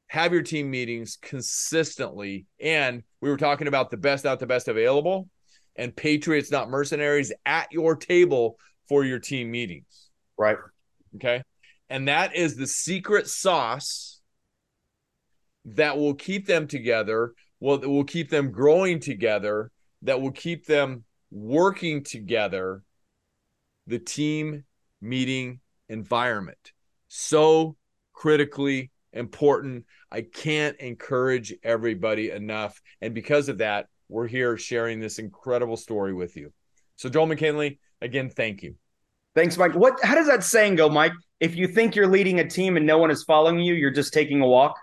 Have 0.08 0.34
your 0.34 0.44
team 0.44 0.70
meetings 0.70 1.18
consistently. 1.22 2.46
And 2.60 3.04
we 3.22 3.30
were 3.30 3.38
talking 3.38 3.68
about 3.68 3.90
the 3.90 3.98
best, 3.98 4.26
not 4.26 4.40
the 4.40 4.46
best 4.46 4.68
available, 4.68 5.30
and 5.76 5.96
Patriots, 5.96 6.52
not 6.52 6.70
mercenaries, 6.70 7.32
at 7.46 7.72
your 7.72 7.96
table 7.96 8.58
for 8.88 9.04
your 9.04 9.20
team 9.20 9.52
meetings. 9.52 10.10
Right. 10.38 10.58
Okay. 11.16 11.44
And 11.90 12.08
that 12.08 12.36
is 12.36 12.56
the 12.56 12.68
secret 12.68 13.28
sauce 13.28 14.20
that 15.66 15.98
will 15.98 16.14
keep 16.14 16.46
them 16.46 16.68
together, 16.68 17.34
well, 17.60 17.78
that 17.78 17.90
will 17.90 18.04
keep 18.04 18.30
them 18.30 18.52
growing 18.52 19.00
together, 19.00 19.72
that 20.04 20.22
will 20.22 20.32
keep 20.32 20.66
them 20.66 21.04
working 21.32 22.04
together 22.04 22.84
the 23.88 24.00
team 24.00 24.64
meeting 25.02 25.60
environment. 25.90 26.72
So 27.08 27.76
critically 28.14 28.92
important. 29.14 29.86
I 30.12 30.22
can't 30.22 30.78
encourage 30.78 31.54
everybody 31.64 32.32
enough. 32.32 32.82
And 33.02 33.14
because 33.14 33.50
of 33.50 33.60
that, 33.60 33.88
we're 34.10 34.28
here 34.28 34.58
sharing 34.58 35.00
this 35.00 35.20
incredible 35.20 35.78
story 35.78 36.14
with 36.14 36.36
you. 36.36 36.52
So, 36.96 37.10
Joel 37.10 37.26
McKinley, 37.26 37.80
again, 38.02 38.30
thank 38.30 38.64
you. 38.64 38.76
Thanks, 39.36 39.58
Mike. 39.58 39.74
What? 39.76 40.04
How 40.04 40.16
does 40.16 40.28
that 40.28 40.44
saying 40.44 40.76
go, 40.76 40.90
Mike? 40.90 41.14
If 41.40 41.56
you 41.56 41.68
think 41.68 41.96
you're 41.96 42.08
leading 42.08 42.40
a 42.40 42.50
team 42.50 42.78
and 42.78 42.86
no 42.86 42.98
one 42.98 43.12
is 43.12 43.24
following 43.24 43.60
you, 43.60 43.74
you're 43.74 43.92
just 43.92 44.14
taking 44.14 44.42
a 44.42 44.48
walk. 44.48 44.80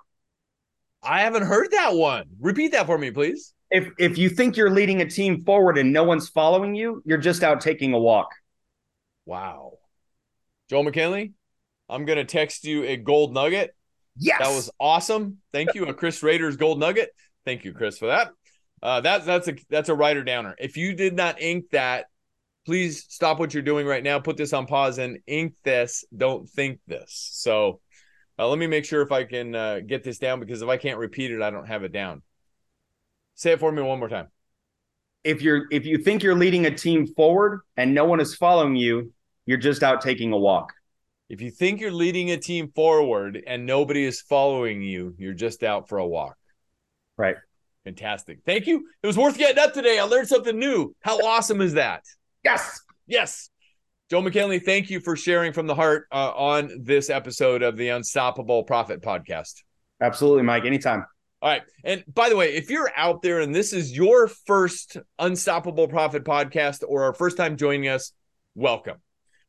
I 1.03 1.23
haven't 1.23 1.45
heard 1.45 1.71
that 1.71 1.95
one. 1.95 2.25
Repeat 2.41 2.73
that 2.73 2.87
for 2.87 2.99
me, 2.99 3.11
please. 3.11 3.55
If 3.71 3.89
if 3.99 4.19
you 4.19 4.29
think 4.29 4.57
you're 4.57 4.71
leading 4.71 5.01
a 5.01 5.09
team 5.09 5.43
forward 5.45 5.79
and 5.79 5.93
no 5.93 6.05
one's 6.05 6.29
following 6.29 6.75
you, 6.75 7.03
you're 7.07 7.19
just 7.19 7.43
out 7.43 7.61
taking 7.63 7.95
a 7.95 7.99
walk. 7.99 8.29
Wow. 9.25 9.79
Joel 10.69 10.85
McKinley, 10.85 11.33
I'm 11.89 12.05
going 12.05 12.19
to 12.19 12.25
text 12.25 12.65
you 12.65 12.85
a 12.85 12.97
gold 12.97 13.33
nugget. 13.33 13.75
Yes. 14.17 14.39
That 14.41 14.55
was 14.55 14.71
awesome. 14.79 15.39
Thank 15.53 15.75
you. 15.75 15.87
A 15.87 15.95
Chris 15.95 16.23
Raiders 16.23 16.57
gold 16.57 16.79
nugget. 16.79 17.11
Thank 17.45 17.65
you, 17.65 17.73
Chris, 17.73 17.99
for 17.99 18.07
that. 18.07 18.31
Uh, 18.83 19.01
that, 19.01 19.25
that's 19.25 19.49
a 19.49 19.55
that's 19.71 19.89
a 19.89 19.95
writer 19.95 20.25
downer. 20.25 20.57
If 20.59 20.77
you 20.77 20.95
did 20.95 21.15
not 21.15 21.41
ink 21.41 21.71
that, 21.71 22.07
please 22.67 23.05
stop 23.09 23.39
what 23.39 23.55
you're 23.55 23.63
doing 23.63 23.87
right 23.87 24.03
now. 24.03 24.19
Put 24.19 24.37
this 24.37 24.53
on 24.53 24.67
pause 24.67 24.99
and 24.99 25.19
ink 25.27 25.55
this. 25.63 26.05
Don't 26.17 26.49
think 26.49 26.81
this. 26.87 27.31
So 27.33 27.81
uh, 28.39 28.49
let 28.49 28.59
me 28.59 28.67
make 28.67 28.85
sure 28.85 29.03
if 29.03 29.13
I 29.13 29.25
can 29.25 29.55
uh, 29.55 29.81
get 29.87 30.03
this 30.03 30.19
down 30.19 30.41
because 30.41 30.63
if 30.63 30.69
I 30.69 30.77
can't 30.77 30.99
repeat 30.99 31.31
it, 31.31 31.43
I 31.43 31.51
don't 31.51 31.67
have 31.67 31.85
it 31.85 31.93
down. 31.93 32.23
Say 33.35 33.53
it 33.53 33.61
for 33.61 33.71
me 33.71 33.83
one 33.83 33.99
more 33.99 34.09
time 34.09 34.29
if 35.25 35.43
you're 35.43 35.67
if 35.71 35.87
you 35.87 35.99
think 35.99 36.23
you're 36.23 36.35
leading 36.35 36.67
a 36.67 36.75
team 36.75 37.07
forward 37.07 37.61
and 37.77 37.95
no 37.95 38.05
one 38.05 38.21
is 38.21 38.35
following 38.35 38.77
you, 38.77 39.13
you're 39.47 39.59
just 39.59 39.83
out 39.83 40.01
taking 40.01 40.33
a 40.33 40.39
walk. 40.39 40.73
If 41.29 41.41
you 41.41 41.51
think 41.51 41.81
you're 41.81 41.93
leading 41.93 42.31
a 42.31 42.37
team 42.37 42.71
forward 42.75 43.43
and 43.47 43.65
nobody 43.65 44.05
is 44.05 44.21
following 44.21 44.83
you, 44.83 45.15
you're 45.19 45.33
just 45.33 45.63
out 45.63 45.89
for 45.89 45.99
a 45.99 46.07
walk. 46.07 46.37
Right. 47.17 47.37
Fantastic. 47.85 48.41
Thank 48.47 48.67
you. 48.67 48.87
It 49.03 49.07
was 49.07 49.17
worth 49.17 49.37
getting 49.37 49.63
up 49.63 49.73
today. 49.73 49.99
I 49.99 50.05
learned 50.05 50.29
something 50.29 50.59
new. 50.59 50.95
How 51.01 51.19
awesome 51.19 51.61
is 51.61 51.75
that? 51.75 52.05
Yes. 52.45 52.81
Yes. 53.07 53.51
Joe 54.11 54.21
McKinley, 54.21 54.59
thank 54.59 54.91
you 54.91 55.01
for 55.01 55.17
sharing 55.17 55.53
from 55.53 55.67
the 55.67 55.75
heart 55.75 56.07
uh, 56.13 56.33
on 56.33 56.71
this 56.83 57.11
episode 57.11 57.63
of 57.63 57.77
the 57.77 57.89
Unstoppable 57.89 58.63
Profit 58.63 59.01
Podcast. 59.01 59.63
Absolutely, 60.01 60.43
Mike. 60.43 60.65
Anytime. 60.65 61.07
All 61.41 61.49
right. 61.49 61.63
And 61.83 62.05
by 62.13 62.29
the 62.29 62.37
way, 62.37 62.55
if 62.55 62.71
you're 62.71 62.91
out 62.97 63.23
there 63.23 63.41
and 63.41 63.55
this 63.55 63.73
is 63.73 63.97
your 63.97 64.29
first 64.29 64.97
Unstoppable 65.19 65.89
Profit 65.89 66.25
podcast 66.25 66.85
or 66.87 67.03
our 67.03 67.15
first 67.15 67.37
time 67.37 67.57
joining 67.57 67.89
us, 67.89 68.13
welcome. 68.55 68.99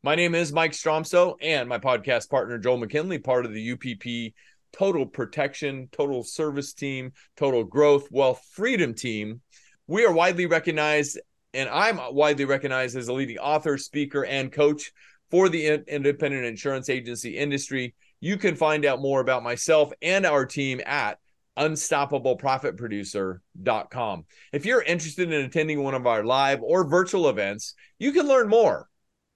My 0.02 0.16
name 0.16 0.34
is 0.34 0.52
Mike 0.52 0.72
Stromsoe 0.72 1.36
and 1.40 1.70
my 1.70 1.78
podcast 1.78 2.30
partner, 2.30 2.58
Joel 2.58 2.78
McKinley, 2.78 3.20
part 3.20 3.46
of 3.46 3.54
the 3.54 3.74
UPP 3.74 4.34
Total 4.74 5.06
Protection, 5.06 5.88
Total 5.92 6.24
Service 6.24 6.74
Team, 6.74 7.14
Total 7.38 7.64
Growth, 7.64 8.10
Wealth 8.12 8.46
Freedom 8.52 8.94
Team. 8.94 9.40
We 9.88 10.06
are 10.06 10.14
widely 10.14 10.46
recognized, 10.46 11.18
and 11.54 11.70
I'm 11.70 12.00
widely 12.14 12.44
recognized 12.46 12.98
as 12.98 13.08
a 13.08 13.14
leading 13.14 13.38
author, 13.38 13.78
speaker, 13.78 14.26
and 14.26 14.52
coach 14.52 14.92
for 15.32 15.48
the 15.50 15.84
independent 15.88 16.46
insurance 16.46 16.90
agency 16.90 17.38
industry. 17.38 17.96
You 18.20 18.38
can 18.38 18.56
find 18.56 18.86
out 18.86 19.02
more 19.02 19.22
about 19.22 19.44
myself 19.44 19.92
and 20.02 20.26
our 20.26 20.46
team 20.46 20.82
at 20.86 21.20
unstoppableprofitproducer.com. 21.58 24.26
If 24.52 24.66
you're 24.66 24.82
interested 24.82 25.32
in 25.32 25.46
attending 25.46 25.84
one 25.84 25.94
of 25.94 26.08
our 26.08 26.24
live 26.24 26.64
or 26.64 26.90
virtual 26.90 27.30
events, 27.30 27.76
you 28.00 28.12
can 28.12 28.28
learn 28.28 28.50
more 28.50 28.90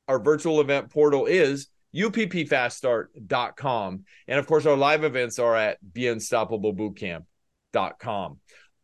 our 0.08 0.20
virtual 0.20 0.62
event 0.62 0.90
portal 0.90 1.26
is 1.26 1.68
uppfaststart.com. 1.98 4.04
And 4.28 4.40
of 4.40 4.48
course, 4.48 4.66
our 4.66 4.78
live 4.78 5.04
events 5.04 5.38
are 5.40 5.56
at 5.56 5.78
beunstoppablebootcamp.com. 5.94 8.40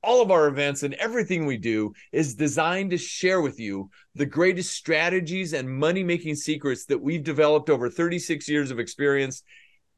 All 0.05 0.21
of 0.21 0.31
our 0.31 0.47
events 0.47 0.83
and 0.83 0.93
everything 0.95 1.45
we 1.45 1.55
do 1.57 1.93
is 2.11 2.35
designed 2.35 2.91
to 2.91 2.97
share 2.97 3.39
with 3.41 3.57
you 3.59 3.89
the 4.15 4.25
greatest 4.25 4.73
strategies 4.73 5.53
and 5.53 5.69
money 5.69 6.03
making 6.03 6.35
secrets 6.35 6.83
that 6.85 7.01
we've 7.01 7.23
developed 7.23 7.69
over 7.69 7.89
36 7.89 8.49
years 8.49 8.69
of 8.69 8.79
experience 8.79 9.43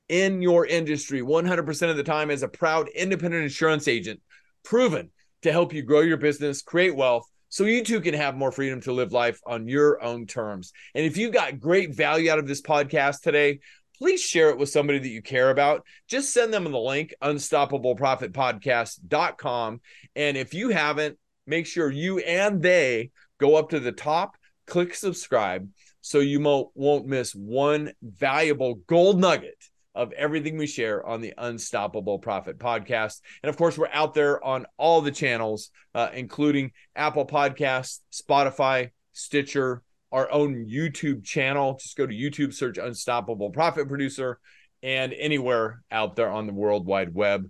in 0.07 0.41
your 0.41 0.67
industry, 0.67 1.21
100% 1.21 1.89
of 1.89 1.97
the 1.97 2.03
time 2.03 2.29
as 2.29 2.43
a 2.43 2.47
proud 2.47 2.87
independent 2.89 3.43
insurance 3.43 3.87
agent, 3.87 4.21
proven 4.63 5.09
to 5.41 5.51
help 5.51 5.73
you 5.73 5.81
grow 5.81 6.01
your 6.01 6.17
business, 6.17 6.61
create 6.61 6.95
wealth, 6.95 7.27
so 7.55 7.63
you 7.63 7.83
too 7.85 8.01
can 8.01 8.13
have 8.13 8.35
more 8.35 8.51
freedom 8.51 8.81
to 8.81 8.91
live 8.91 9.13
life 9.13 9.39
on 9.45 9.65
your 9.65 10.03
own 10.03 10.25
terms. 10.25 10.73
And 10.93 11.05
if 11.05 11.15
you 11.15 11.29
got 11.29 11.57
great 11.57 11.95
value 11.95 12.29
out 12.29 12.37
of 12.37 12.47
this 12.47 12.61
podcast 12.61 13.21
today, 13.21 13.59
please 13.97 14.19
share 14.19 14.49
it 14.49 14.57
with 14.57 14.67
somebody 14.67 14.99
that 14.99 15.07
you 15.07 15.21
care 15.21 15.51
about. 15.51 15.85
Just 16.09 16.33
send 16.33 16.53
them 16.53 16.65
the 16.65 16.77
link, 16.77 17.13
unstoppableprofitpodcast.com. 17.23 19.81
And 20.17 20.35
if 20.35 20.53
you 20.53 20.67
haven't, 20.67 21.17
make 21.47 21.65
sure 21.65 21.89
you 21.89 22.19
and 22.19 22.61
they 22.61 23.11
go 23.39 23.55
up 23.55 23.69
to 23.69 23.79
the 23.79 23.93
top, 23.93 24.35
click 24.67 24.93
subscribe 24.93 25.69
so 26.01 26.19
you 26.19 26.41
won't 26.75 27.07
miss 27.07 27.33
one 27.33 27.93
valuable 28.01 28.81
gold 28.85 29.17
nugget 29.17 29.63
of 29.95 30.11
everything 30.11 30.57
we 30.57 30.67
share 30.67 31.05
on 31.05 31.21
the 31.21 31.33
Unstoppable 31.37 32.19
Profit 32.19 32.59
podcast. 32.59 33.21
And 33.41 33.49
of 33.49 33.57
course, 33.57 33.77
we're 33.77 33.89
out 33.91 34.13
there 34.13 34.43
on 34.43 34.65
all 34.77 35.01
the 35.01 35.11
channels, 35.11 35.71
uh, 35.95 36.09
including 36.13 36.71
Apple 36.95 37.25
Podcasts, 37.25 37.99
Spotify, 38.11 38.91
Stitcher, 39.13 39.81
our 40.11 40.29
own 40.31 40.65
YouTube 40.65 41.23
channel. 41.23 41.77
Just 41.81 41.97
go 41.97 42.05
to 42.05 42.13
YouTube, 42.13 42.53
search 42.53 42.77
Unstoppable 42.77 43.49
Profit 43.49 43.87
Producer, 43.87 44.39
and 44.83 45.13
anywhere 45.13 45.81
out 45.89 46.15
there 46.15 46.29
on 46.29 46.45
the 46.45 46.53
World 46.53 46.85
Wide 46.85 47.13
Web. 47.13 47.49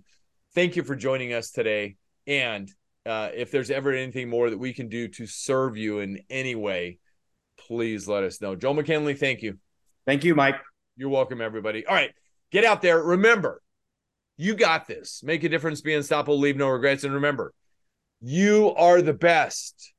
Thank 0.54 0.76
you 0.76 0.84
for 0.84 0.96
joining 0.96 1.32
us 1.32 1.50
today. 1.50 1.96
And 2.26 2.70
uh, 3.04 3.30
if 3.34 3.50
there's 3.50 3.70
ever 3.70 3.92
anything 3.92 4.28
more 4.28 4.50
that 4.50 4.58
we 4.58 4.72
can 4.72 4.88
do 4.88 5.08
to 5.08 5.26
serve 5.26 5.76
you 5.76 5.98
in 5.98 6.20
any 6.30 6.54
way, 6.54 6.98
please 7.58 8.08
let 8.08 8.24
us 8.24 8.40
know. 8.40 8.54
Joe 8.54 8.72
McKinley, 8.72 9.14
thank 9.14 9.42
you. 9.42 9.58
Thank 10.06 10.24
you, 10.24 10.34
Mike. 10.34 10.56
You're 10.96 11.10
welcome, 11.10 11.40
everybody. 11.40 11.84
All 11.86 11.94
right. 11.94 12.12
Get 12.50 12.64
out 12.64 12.82
there. 12.82 13.00
Remember, 13.02 13.62
you 14.36 14.54
got 14.54 14.86
this. 14.86 15.22
Make 15.24 15.42
a 15.44 15.48
difference, 15.48 15.80
be 15.80 15.94
unstoppable, 15.94 16.38
leave 16.38 16.56
no 16.56 16.68
regrets. 16.68 17.04
And 17.04 17.14
remember, 17.14 17.54
you 18.20 18.74
are 18.76 19.00
the 19.02 19.12
best. 19.12 19.92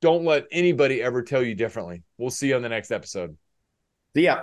Don't 0.00 0.24
let 0.24 0.46
anybody 0.50 1.00
ever 1.02 1.22
tell 1.22 1.40
you 1.42 1.54
differently. 1.54 2.02
We'll 2.18 2.30
see 2.30 2.48
you 2.48 2.56
on 2.56 2.62
the 2.62 2.68
next 2.68 2.90
episode. 2.90 3.36
See 4.14 4.24
ya. 4.24 4.42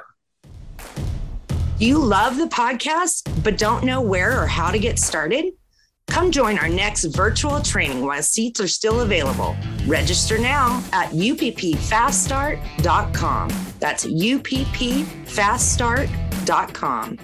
Do 1.78 1.86
you 1.88 1.98
love 1.98 2.38
the 2.38 2.46
podcast, 2.46 3.44
but 3.44 3.58
don't 3.58 3.84
know 3.84 4.00
where 4.02 4.42
or 4.42 4.48
how 4.48 4.72
to 4.72 4.80
get 4.80 4.98
started? 5.00 5.54
Come 6.08 6.32
join 6.32 6.58
our 6.58 6.70
next 6.70 7.06
virtual 7.06 7.62
training 7.62 8.06
while 8.06 8.22
seats 8.22 8.60
are 8.60 8.68
still 8.68 9.00
available. 9.02 9.56
Register 9.88 10.38
now 10.38 10.84
at 10.94 11.10
uppfaststart.com. 11.12 13.50
That's 13.80 14.06
uppfaststart.com 14.06 16.31
dot 16.46 16.74
com. 16.74 17.18